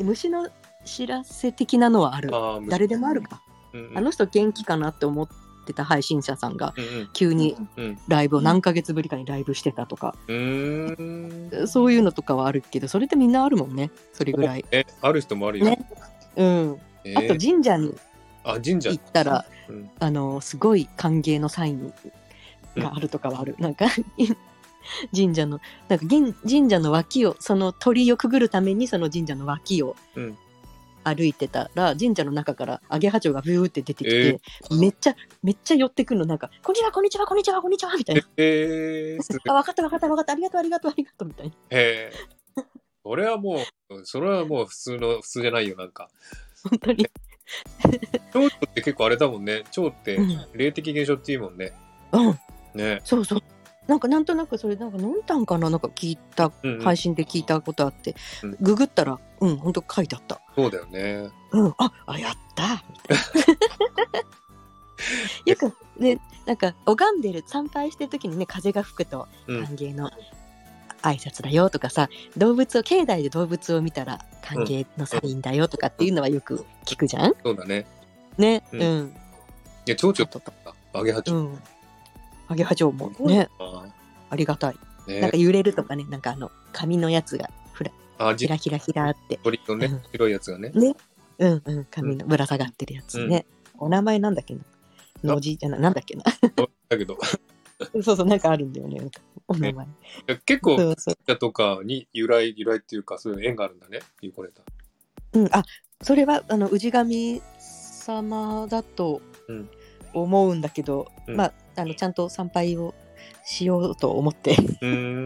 [0.00, 0.48] 虫の
[0.84, 2.30] 知らせ的なのはある。
[2.34, 3.40] あー誰でもあるか。
[3.72, 5.28] うんうんあの人元気かなって思っ
[5.66, 7.56] てた配信者さんがうん急に
[8.06, 11.66] ライブを何ヶ月ぶりかにライブしてたとか、うーん。
[11.66, 13.90] そういうのとかはあるけど、それってみんなあるもんね。
[14.12, 14.64] それぐらい。
[14.70, 15.64] え、ある人もあるよ。
[15.66, 15.78] ね
[16.36, 16.80] うん。
[17.04, 17.94] えーあと神社に
[18.44, 19.00] あ、神社行。
[19.00, 21.92] ったら、うんあの、すごい歓迎のサイン
[22.76, 23.56] があるとかはある。
[23.58, 23.86] なんか、
[25.14, 30.38] 神社の、なんか銀神社の脇を、その鳥居をくぐるためにその神社の脇をうん
[31.04, 34.40] 歩いてたら、神社の中からアゲハチョウがブーって出てきえて、
[34.74, 38.22] めっちゃ、めっちゃ寄ってくるの、なんか、こんにちは、こんにちは、こんにちは、こんにちは、みたいな。
[38.38, 41.52] えー、すあ、わかった、わかった、わかった、ありがとう、ありがとう、ありがとう、みたいな。
[41.52, 42.12] へえ。
[43.04, 43.58] それはも
[43.90, 46.08] う、それはもう普通の、普通じゃないよ、なんか。
[46.70, 47.06] 本当に。
[48.32, 49.64] 蝶って結構あれだもんね。
[49.70, 51.74] 蝶ってうん霊的現象っていうもんね。
[52.12, 52.38] うん、
[52.74, 53.00] ね。
[53.04, 53.40] そうそう。
[53.86, 55.68] なんか、なんとなくそれ、なんか、のんたんかな？
[55.68, 56.80] なんか聞いた、うんうん。
[56.80, 58.14] 配信で聞いたことあって。
[58.42, 60.40] うん、ググったら、うん、本当書いてあった。
[60.56, 61.28] そうだよね。
[61.52, 62.82] うん、あ、あ、やった！
[65.44, 69.66] よくね、なんか拝んでる参拝してる時にね風が吹くとうん。
[69.66, 70.10] 歓迎の
[71.02, 72.08] 挨拶だよとかさ、
[72.38, 77.86] 動物を境内で動物を見たら歓迎のサインだよとかっていうのはよく聞くじゃん、そうだね。
[78.38, 78.80] うねうん。
[78.80, 79.08] ん、
[79.86, 80.52] いや、蝶々とと
[80.94, 81.30] アゲハチ。
[81.30, 81.38] ョウ。
[81.38, 81.58] うん
[82.48, 83.48] アゲハチョウもね。
[83.58, 83.86] あ
[84.30, 85.20] ありがたい、ーね。
[85.20, 89.38] なんか揺れるとかねなんかあの紙のやつがふらあ、じひらひらひらって。
[89.42, 90.70] 鳥のねうん、白いやつがね。
[90.70, 90.94] ね。
[91.38, 93.44] うんうん紙のぶら下がってるやつね、
[93.78, 94.60] お名前なんだっけな？
[95.34, 96.22] のじじゃないなんだっけな？
[96.88, 97.18] だけど、
[98.02, 99.00] そうそうなんかあるんだよね。
[99.48, 99.88] お名前、い
[100.26, 101.36] や結構、そうそう。
[101.36, 104.00] とかに由来、由来っていうか、そういう縁があるんだね？
[104.22, 104.62] ユーコレタ。
[105.32, 105.64] うん、あ
[106.00, 109.68] それはあの氏神様だとうん
[110.14, 111.36] 思うんだけど、うん。
[111.36, 112.94] まああのちゃんと参拝を
[113.44, 114.56] しようと思って。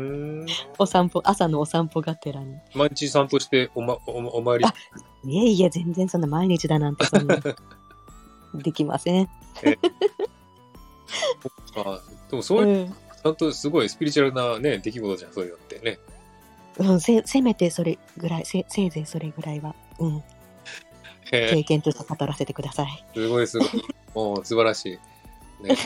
[0.78, 2.57] お散歩朝のお散歩がてらに。
[2.74, 4.64] 毎日散歩してお,、ま、おお参り。
[4.64, 4.74] あ
[5.24, 7.39] いえいえ全然そんな毎日だなんてそんな
[8.55, 9.28] できません、
[11.76, 12.89] あ でもそういう、うん。
[12.89, 15.99] ちゃんとすごいスピリチュアルなね、出来事じゃん、そういうのってね。
[16.78, 20.22] うん、せせめてそれぐらいせせいぜいそれぐらいは、うん、
[21.31, 23.68] 経験として語らせてくださいすごいすごい。
[24.14, 24.99] もう素晴らし
[25.61, 25.62] い。
[25.62, 25.76] ね。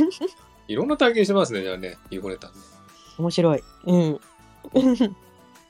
[0.69, 2.59] いろんな体験してますね、じゃあね、ユーコレタンね。
[3.19, 4.21] 面白いうん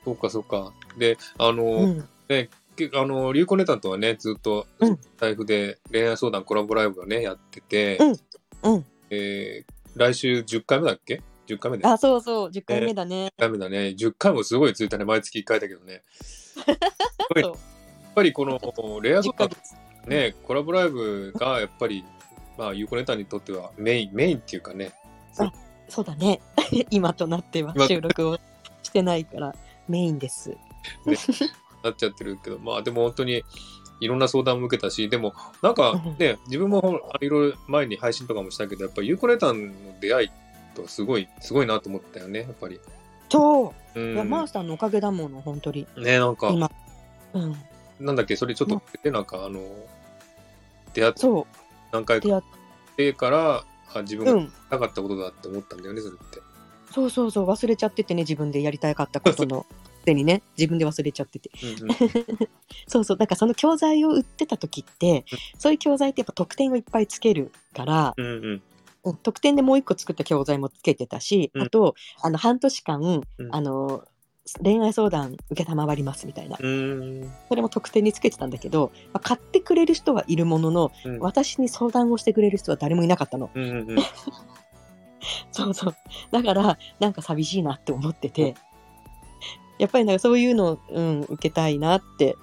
[0.05, 0.73] そうか、そうか。
[0.99, 7.99] で、あの、うんね、けあの、リュウコネタンとはね、ずっとうん、財布で恋愛相談コラボライブをね、やってて、
[8.62, 11.85] うんうんえー来週10回目だっけ ?10 回目で。
[11.85, 13.89] 10あそうそう10回目だね、回目だね。
[13.89, 16.03] 10回もすごいついたね、毎月1回だけどね。
[18.15, 18.59] ぱりこの
[19.01, 19.75] レア相10ヶ談月
[20.07, 22.05] ね、コラボライブがやっぱり、
[22.59, 24.93] まあ、ユーコネタンにとってはメイン、メインっていうかね、
[25.93, 26.41] そうだね。
[26.91, 28.39] 今となっては今収録を
[28.83, 29.55] してないから
[29.89, 30.57] メインです。
[31.85, 33.43] なっちゃってるけど、まあでも本当に
[34.01, 40.31] いろんな相談も受けたし、でもなんかね、自分もいろいろ前に配信とかもしたけど、やっぱりユーコネタンの出会い
[40.75, 42.81] とすごい、すごいなと思ったよね、やっぱり。
[43.29, 44.03] そうう。
[44.03, 45.87] んいや、マースさんのおかげだもの、本当に。
[45.99, 46.71] ね、なんか、今。
[47.35, 47.57] うん。
[48.03, 49.61] なんだっけ、それちょっと言って、なんかあの、
[50.95, 51.47] 出会ってそ
[51.93, 52.21] 何回う。
[52.21, 52.43] 出会っ
[52.97, 54.53] てから、あ自分がうん。
[54.71, 56.41] なかったことだって思ったんだよね、それって。
[56.93, 57.47] そうそうそう。
[57.47, 59.67] 忘れちゃっててね、自分でやりたかったことの。
[60.05, 61.51] でにね、自分で忘れちゃってて。
[61.63, 61.97] うんうん
[62.89, 63.17] そうそう。
[63.17, 65.25] なんかその教材を売ってた時って、
[65.59, 68.63] そういう教材ってやっぱ得点をいっぱいつけるから、うんうんうん
[69.25, 74.05] 特典でもう一個作った教材もつけてたし、うんあと、あの、半年間、うんあの、
[74.62, 76.57] 恋愛相談受けたまわりますみたいな。
[76.57, 76.62] そ
[77.55, 81.18] れも特典につけてたんだけど、まあ、買ってくれる人はいるもののうん。
[81.20, 83.51] 私に相談をしてくれる人は誰もいなかったの。
[83.55, 83.99] うんうんうん。
[85.53, 85.97] そうそう。
[86.32, 88.55] だからなんか寂しいなって思ってて。
[89.78, 92.36] やっぱりなんかそういうの、うん、受けたいなって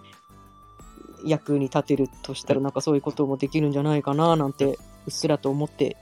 [1.25, 4.75] 役に立てるとしたらなんかそういうこともできるんじゃないかななんてうっ
[5.09, 5.95] すらと思って、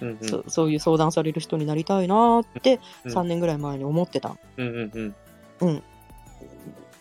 [0.00, 0.28] うんうん。
[0.28, 3.12] そそういう相談される人になりたいなってうん。
[3.12, 4.36] 3年ぐらい前に思ってた。
[4.56, 5.14] うんうんうん。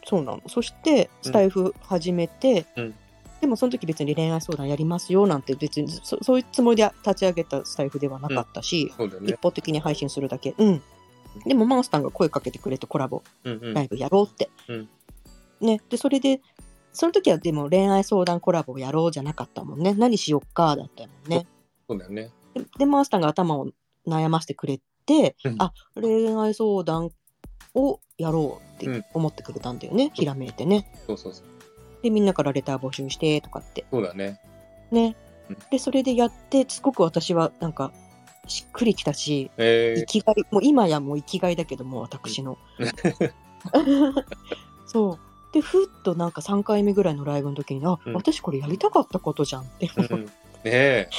[0.05, 0.41] そうなの。
[0.47, 2.95] そして、スタイフ始めて、うん
[3.41, 9.39] でもその時別に恋愛相談やりますよなんて別にそそういうつもりで立ち上げたスタイフではなかったし、そうだよね一。
[9.39, 10.55] 方的に配信するだけ。
[10.57, 10.81] うん。
[11.45, 14.49] でもマンスターが声かけてくれてコラボ、うんうんライブやろうって。
[14.67, 14.89] うん
[15.61, 15.81] ね。
[15.89, 16.41] で、それで、
[16.91, 19.93] その時はでも恋愛相談コラボをやろうじゃなかったもんね。
[19.93, 21.45] 何しよっかだったもんね。
[21.87, 22.31] そうだよね。
[22.53, 23.67] でで、マンスターが頭を
[24.07, 27.11] 悩ませてくれて、うんあ、恋愛相談
[27.73, 30.11] をやろうってうん思ってくれたんだよね。
[30.13, 30.91] ひらめいてね。
[31.07, 31.45] そうそうそう。
[32.01, 33.85] で、みんなからレター募集してとかって。
[33.91, 34.39] そうだね。
[34.91, 35.15] ね
[35.49, 35.57] うん。
[35.71, 37.91] で、それでやって、すごく私はなんか、
[38.47, 42.57] しっくりきたし、え生きがい、もう今やもう生きがいだけども、私の。
[44.85, 45.19] そう。
[45.53, 49.87] で、ふっとなんか3回目ぐらいのライブの時に、あ、うん私これやりたかったことじゃんって。
[49.87, 50.25] ー、うん。
[50.25, 50.31] ね
[50.65, 51.09] え。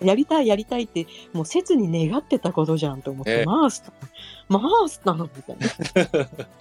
[0.00, 3.92] やりたい、やりたいって、もう切に願ってたことじゃんと思って、ええマースター、
[4.48, 6.46] マースターみたいな。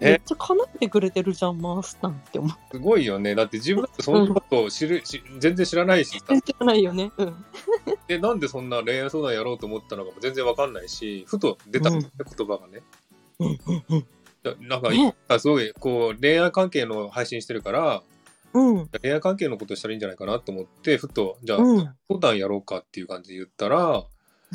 [0.00, 2.58] めえっちゃ叶ってくれてるじゃん、マースターって思って。
[2.72, 3.34] すごいよね。
[3.34, 7.12] だって自分だってそんなことを知る、し全然知らないしさ全然ないよね。
[7.16, 7.44] うん。
[8.08, 12.82] で、なんでそんな恋愛相談やろうと思ったのかも全然わかんないし、ふと出た言葉がね。
[13.38, 14.06] うんうんうん。
[14.42, 18.02] だなんか、ねすごい、こう、恋愛関係の配信してるから、
[18.54, 18.88] うん。
[19.02, 22.38] 恋愛関係のことしたらいいんじゃないかなと思って、ふと、じゃあ、うん。
[22.38, 24.04] やろうかっていう感じで言ったら、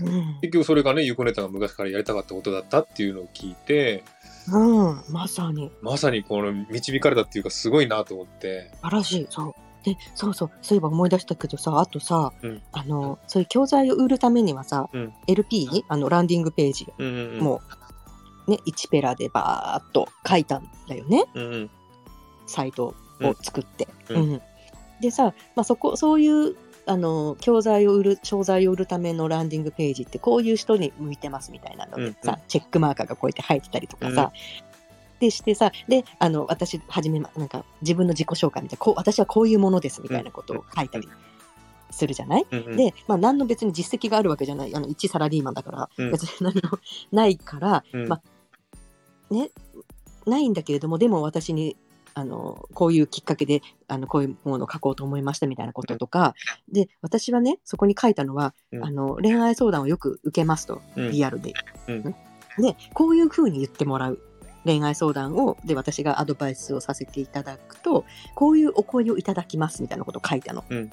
[0.02, 0.39] うん。
[0.41, 4.04] 結局それがね、ゆうこネタが昔からやりたかったことだったっていうのを聞いて、
[4.52, 5.04] うん。
[5.10, 5.72] まさに。
[5.82, 8.72] まさにこの導かれたっていうかすごいなと思って。
[8.76, 9.28] 素晴らしい。
[9.30, 9.54] そう。
[9.84, 10.52] で、そうそう。
[10.62, 17.39] そういえば思い出したけどさ、あとさ、うんあの、そういう教材を売るためにはさ、うん LP、あの、ランディングページ、うんうんうん。
[17.39, 17.62] も
[18.47, 21.26] う、ね、1ペラでバーっと書いたんだよね。
[21.36, 21.70] うんうん。
[22.47, 23.88] サイトを作って。
[24.09, 24.34] ううん。
[24.34, 24.41] ん。
[25.01, 26.55] でさ、まあ、そこ、そういう、
[26.86, 34.32] あの、教材を売る、商材を売るためのランディングページって、こういう人に向いてますみたいなのでさ、うんチェックマーカーがこうやって入ってたりとかさ、
[35.20, 41.07] でしてさ、で、あの、私、はじめま、なんか、自分の自己紹介みたいな、こう、私はこういうものですみたいなことを書いたり
[41.91, 46.11] するじゃない、うんうん、で、まあ、何の別に実績があるわけじゃない、あの、一サラリーマンだから、うん。
[46.11, 46.80] 別に何も
[47.11, 48.07] ないから、うん。
[48.07, 48.22] ま
[49.30, 49.51] あ、ね、
[50.26, 51.76] ないんだけれども、でも私に、
[52.20, 56.36] あの、こういうきっかけで、あの、こういうものを書こうと思いましたみたいなこととか、
[56.72, 61.53] で、私はね、そこに書いたのは、うんあの、恋愛相談をよく受けますと、うんリアルで。
[61.88, 62.15] うん
[62.57, 64.20] で、こういうふうに言ってもらう。
[64.65, 68.03] 恋愛相談を、で、私がアドバイスをさせていただくと、
[68.36, 70.65] こういうお声をいただきますみたいなことを書いたの。
[70.70, 70.91] うん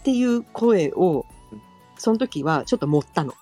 [0.00, 1.62] っていう声をうん、
[1.96, 3.32] その時はちょっと持ったの。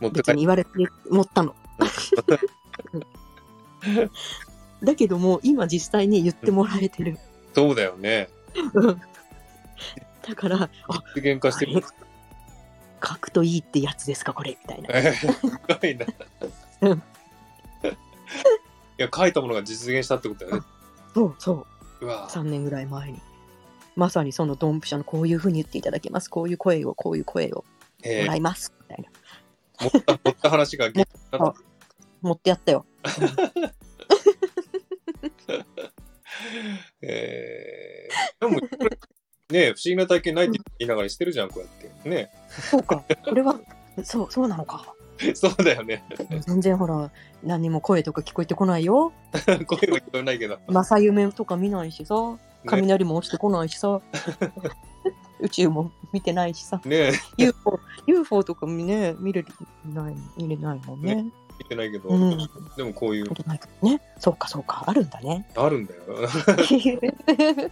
[0.00, 0.70] 持って帰別に言われて
[1.08, 1.54] 持ったの。
[4.82, 7.18] だけども、今実際に言ってもらえてる。
[7.54, 8.28] そうだよね。
[8.74, 9.00] うん
[10.22, 11.82] だから、あ、実現化してる。
[13.04, 14.88] 書くといいってやつですか、これ、みたいな。
[14.92, 16.06] えーすごいな。
[16.82, 17.02] うん
[18.98, 20.62] いや、書いたものが実現したってことだよね。
[21.14, 21.66] そうそ
[22.00, 22.04] う。
[22.04, 23.20] うわ3年ぐらい前に。
[23.96, 26.28] まさにそのドンピシャのこういうふうに言っていただけます。
[26.28, 27.64] こういう声を、こういう声を
[28.04, 28.72] えもらいます。
[28.88, 29.90] みたいな。
[29.90, 30.88] 持った、持った話が、
[31.32, 31.54] あ
[32.20, 32.86] 持ってやったよ。
[37.02, 38.60] えー、でも、
[39.50, 42.08] ね不思議な体験ないって言いながらしてるじゃん、こうやって。
[42.08, 43.04] ねそうか。
[43.24, 43.60] これは、
[44.02, 44.94] そう、そうなのか。
[45.34, 46.04] そうだよね。
[46.46, 47.10] 全然ほら、
[47.42, 49.12] 何も声とか聞こえてこないよ。
[49.44, 50.58] 声は聞こえないけど。
[50.68, 52.38] 正夢とか見ないしさ。
[52.66, 54.00] 雷も落ちてこないしさ。
[55.40, 56.80] 宇宙も見てないしさ。
[56.84, 59.44] ね UFO, UFO とかもね、見れ
[59.84, 61.26] ない、見れないもんね。
[61.58, 62.38] 見てないけど、うん。
[62.76, 63.30] でもこういう
[63.82, 64.00] ね。
[64.18, 65.46] そうか、そうか、あるんだね。
[65.56, 66.02] あるんだよ。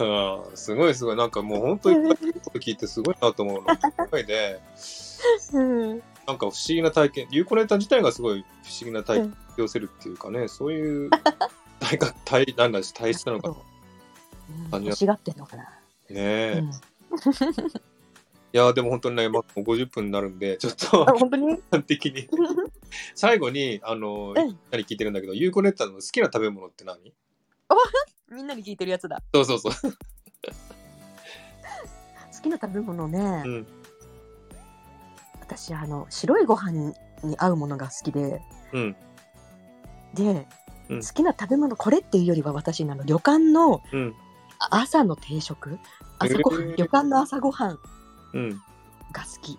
[0.00, 1.16] あーすごいすごい。
[1.16, 2.16] なんかもう本当にこ
[2.52, 3.74] と聞いてすごいなと思うの。
[3.74, 4.60] すごいで、
[5.52, 11.10] うんなんか不思議な体験、ユーコネタ自体がすごい不思議な体験を寄せるっていうかね、そういう
[11.80, 15.62] 体格、 体、なんだし、体質なのかうん感じ欲しがってんのかな。
[15.64, 15.70] ね
[16.10, 16.62] え。
[18.52, 21.54] うんいやーでも本当にね、 まあ、もう50分になるんで、ちょっとあ、本当に？
[21.54, 22.28] 一般的に。
[23.14, 24.34] 最後に、あの、うん
[24.70, 27.12] 何聞いてるんだけど、ユーコネッタの好きな食べ物って何？
[28.32, 29.22] みんなに聞いてるやつだ。
[29.34, 29.72] そうそうそう。
[29.72, 29.78] 好
[32.42, 33.42] きな食べ物ね。
[33.44, 33.66] うん。
[35.40, 38.40] 私あの白いご飯に合うものが好きで
[38.72, 38.96] うん。
[40.14, 40.46] で、
[40.88, 44.14] うん好きな食べ物これっていうよりは私あの旅館のうん。
[44.58, 45.78] あ朝の定食？
[46.18, 47.78] 朝ごはん、へー旅館の朝ごはん
[48.32, 48.50] うん。
[49.12, 49.58] が好き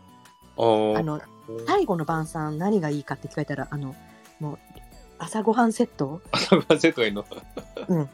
[0.58, 1.22] あーあの
[1.66, 3.96] 最後の晩餐何がいいかって聞かれたらあの
[4.40, 4.60] もう
[5.18, 7.26] 朝ごはんセット、朝ごはんセットがいいの？
[7.88, 8.10] うん、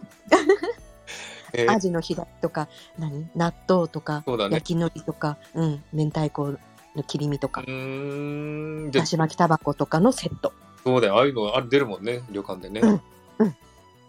[1.54, 3.30] えーアジのひだとか何？
[3.36, 4.56] 納豆とか、そうだね。
[4.56, 6.58] 焼きのりとか、うん、明太子
[6.96, 8.92] の切り身とかう、ーん。
[8.92, 10.54] だし巻きタバコとかのセット
[10.84, 11.18] そうだよ。
[11.18, 12.24] ああいうのあれ出るもんね。
[12.32, 12.82] 旅館でね。
[12.82, 13.02] うん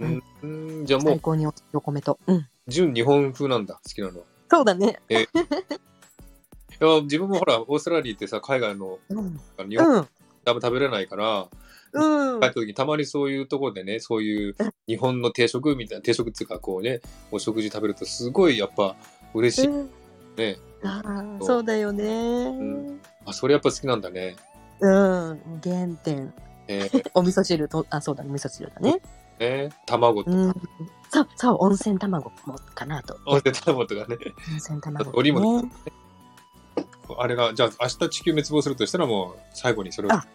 [0.00, 0.22] うん。
[0.42, 0.46] う
[0.82, 0.86] ん。
[0.86, 3.74] じゃあもう、最高におお米と、うん、純日本風なんだ。
[3.74, 4.24] 好きなのは。
[4.50, 5.16] そうだね、い
[6.80, 9.40] や自分もほら、オーストラリアってさ、海外のうん。
[9.68, 10.08] 日本うん。
[10.46, 11.48] 食べれないから、
[11.92, 12.40] うん。
[12.40, 14.56] 帰った時にたまにそういうところでね、そういう
[14.86, 17.00] 日本の定食みたいな、定食っていうかこうね、
[17.30, 18.96] お食事食べるとすごいやっぱ
[19.34, 19.68] 嬉しい。
[19.68, 19.90] うん。
[20.36, 20.58] ね。
[20.84, 21.64] あーそう。
[21.64, 22.50] だよね。
[22.50, 23.00] ん。
[23.24, 24.36] あ、それやっぱ好きなんだね。
[24.80, 26.32] うん、原点。
[26.68, 29.00] えー お味噌汁とあそうだね味噌汁だね。
[29.38, 29.70] ね。
[29.86, 30.54] 卵とうん。
[31.10, 33.16] そうそう温泉卵もかなと。
[33.26, 34.16] 温泉卵とかね。
[34.50, 35.70] 温泉卵オリーブのね
[37.18, 40.12] あれが、じゃあ明日地球滅亡するとしたらもう最後にそれを。
[40.12, 40.26] あ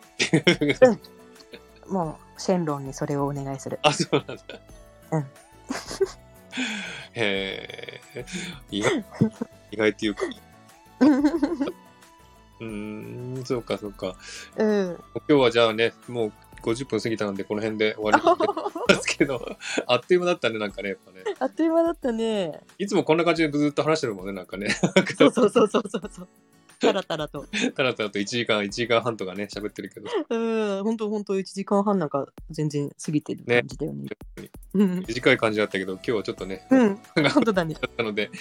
[1.88, 4.44] もうシェンロンにそれをお願いするあ、そうなんだ。
[5.12, 5.26] うん
[7.14, 8.26] へえ。
[8.72, 9.04] 意外、
[9.72, 10.22] 意外っていうか。
[12.62, 14.16] うーん、そうかそうか。
[14.56, 18.24] うん今日はじゃあね、もう50分過ぎたので、この辺で終わり
[18.94, 19.58] ますけど、
[19.88, 21.24] あっという間だったね、なんかね、やっぱね。
[21.40, 24.70] あっという間だったねいつもこんな感じでずっと話してるもんね、なんかね。
[25.18, 26.28] そうそうそうそうそうそう
[26.82, 27.46] タラタラと。
[27.76, 34.10] たらたらと1時間、1時間半とかね、喋ってるけど、うん本当本当1時間半なんか全然過ぎてる感じだよね。
[34.38, 35.06] ねうん。
[35.08, 37.00] 短い感じだったけど、今日はちょっっとね、うん。
[37.16, 37.76] が 本当だね。
[37.76, 38.32] だったので、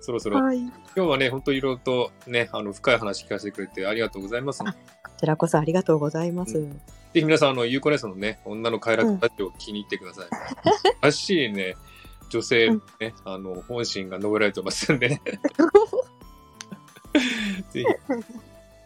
[0.00, 0.58] そろそろ、はい。
[0.58, 4.62] 今日はね、本当いろいろとね、あの、深い話聞かせてくれてありがとうございます。
[4.64, 6.68] あこちらこそありがとうございます、ぜ
[7.14, 10.26] ひ皆さん、あの、ゆうこ姉さんのね、女の快楽ラジオを気に入ってください。
[11.00, 11.76] らしいね、
[12.30, 15.22] 女性のね、あの、本心が述べられてますんでね。
[17.70, 17.86] ぜひ。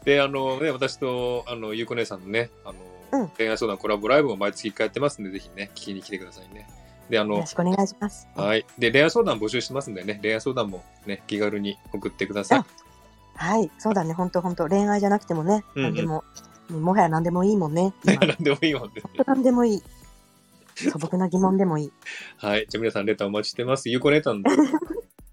[0.05, 2.75] で、あのね、私と、あの、ゆうこ姉さんのね、あの、
[3.23, 6.67] うん恋愛相談コラボライブも毎月1回やってますんで、ぜひね、聞きに来てくださいね。
[7.11, 8.65] で、あよのろ、しくお願いしますはい。
[8.79, 12.65] で、恋愛相談募集してますんでね、恋愛相談もね、気軽に送ってください。
[13.35, 16.23] はいそうだね本当本当恋愛じゃなくてもね、うんうん何でも
[16.71, 19.03] もはや何でもいいもんね今 何でもいいもんね。
[19.27, 19.83] 何でもいい
[20.75, 21.93] 素朴な疑問でもいい
[22.39, 22.67] はい。
[22.69, 23.91] じゃあ皆さん、レターお待ちしてます。
[23.91, 24.43] ゆうこレターの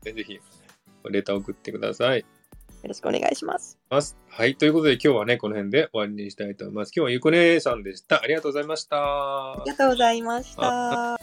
[0.03, 0.39] でぜひ、
[1.09, 2.25] レター送ってください。
[2.81, 4.17] よろしくお願いしますます。
[4.29, 4.55] はい。
[4.55, 6.91] ということで、今日はね、この辺で終わりにしたいと思います。
[6.95, 8.21] 今日はゆうこ姉さんでした。
[8.21, 9.71] ありがとうございましたあり。
[9.71, 11.18] がとうございました。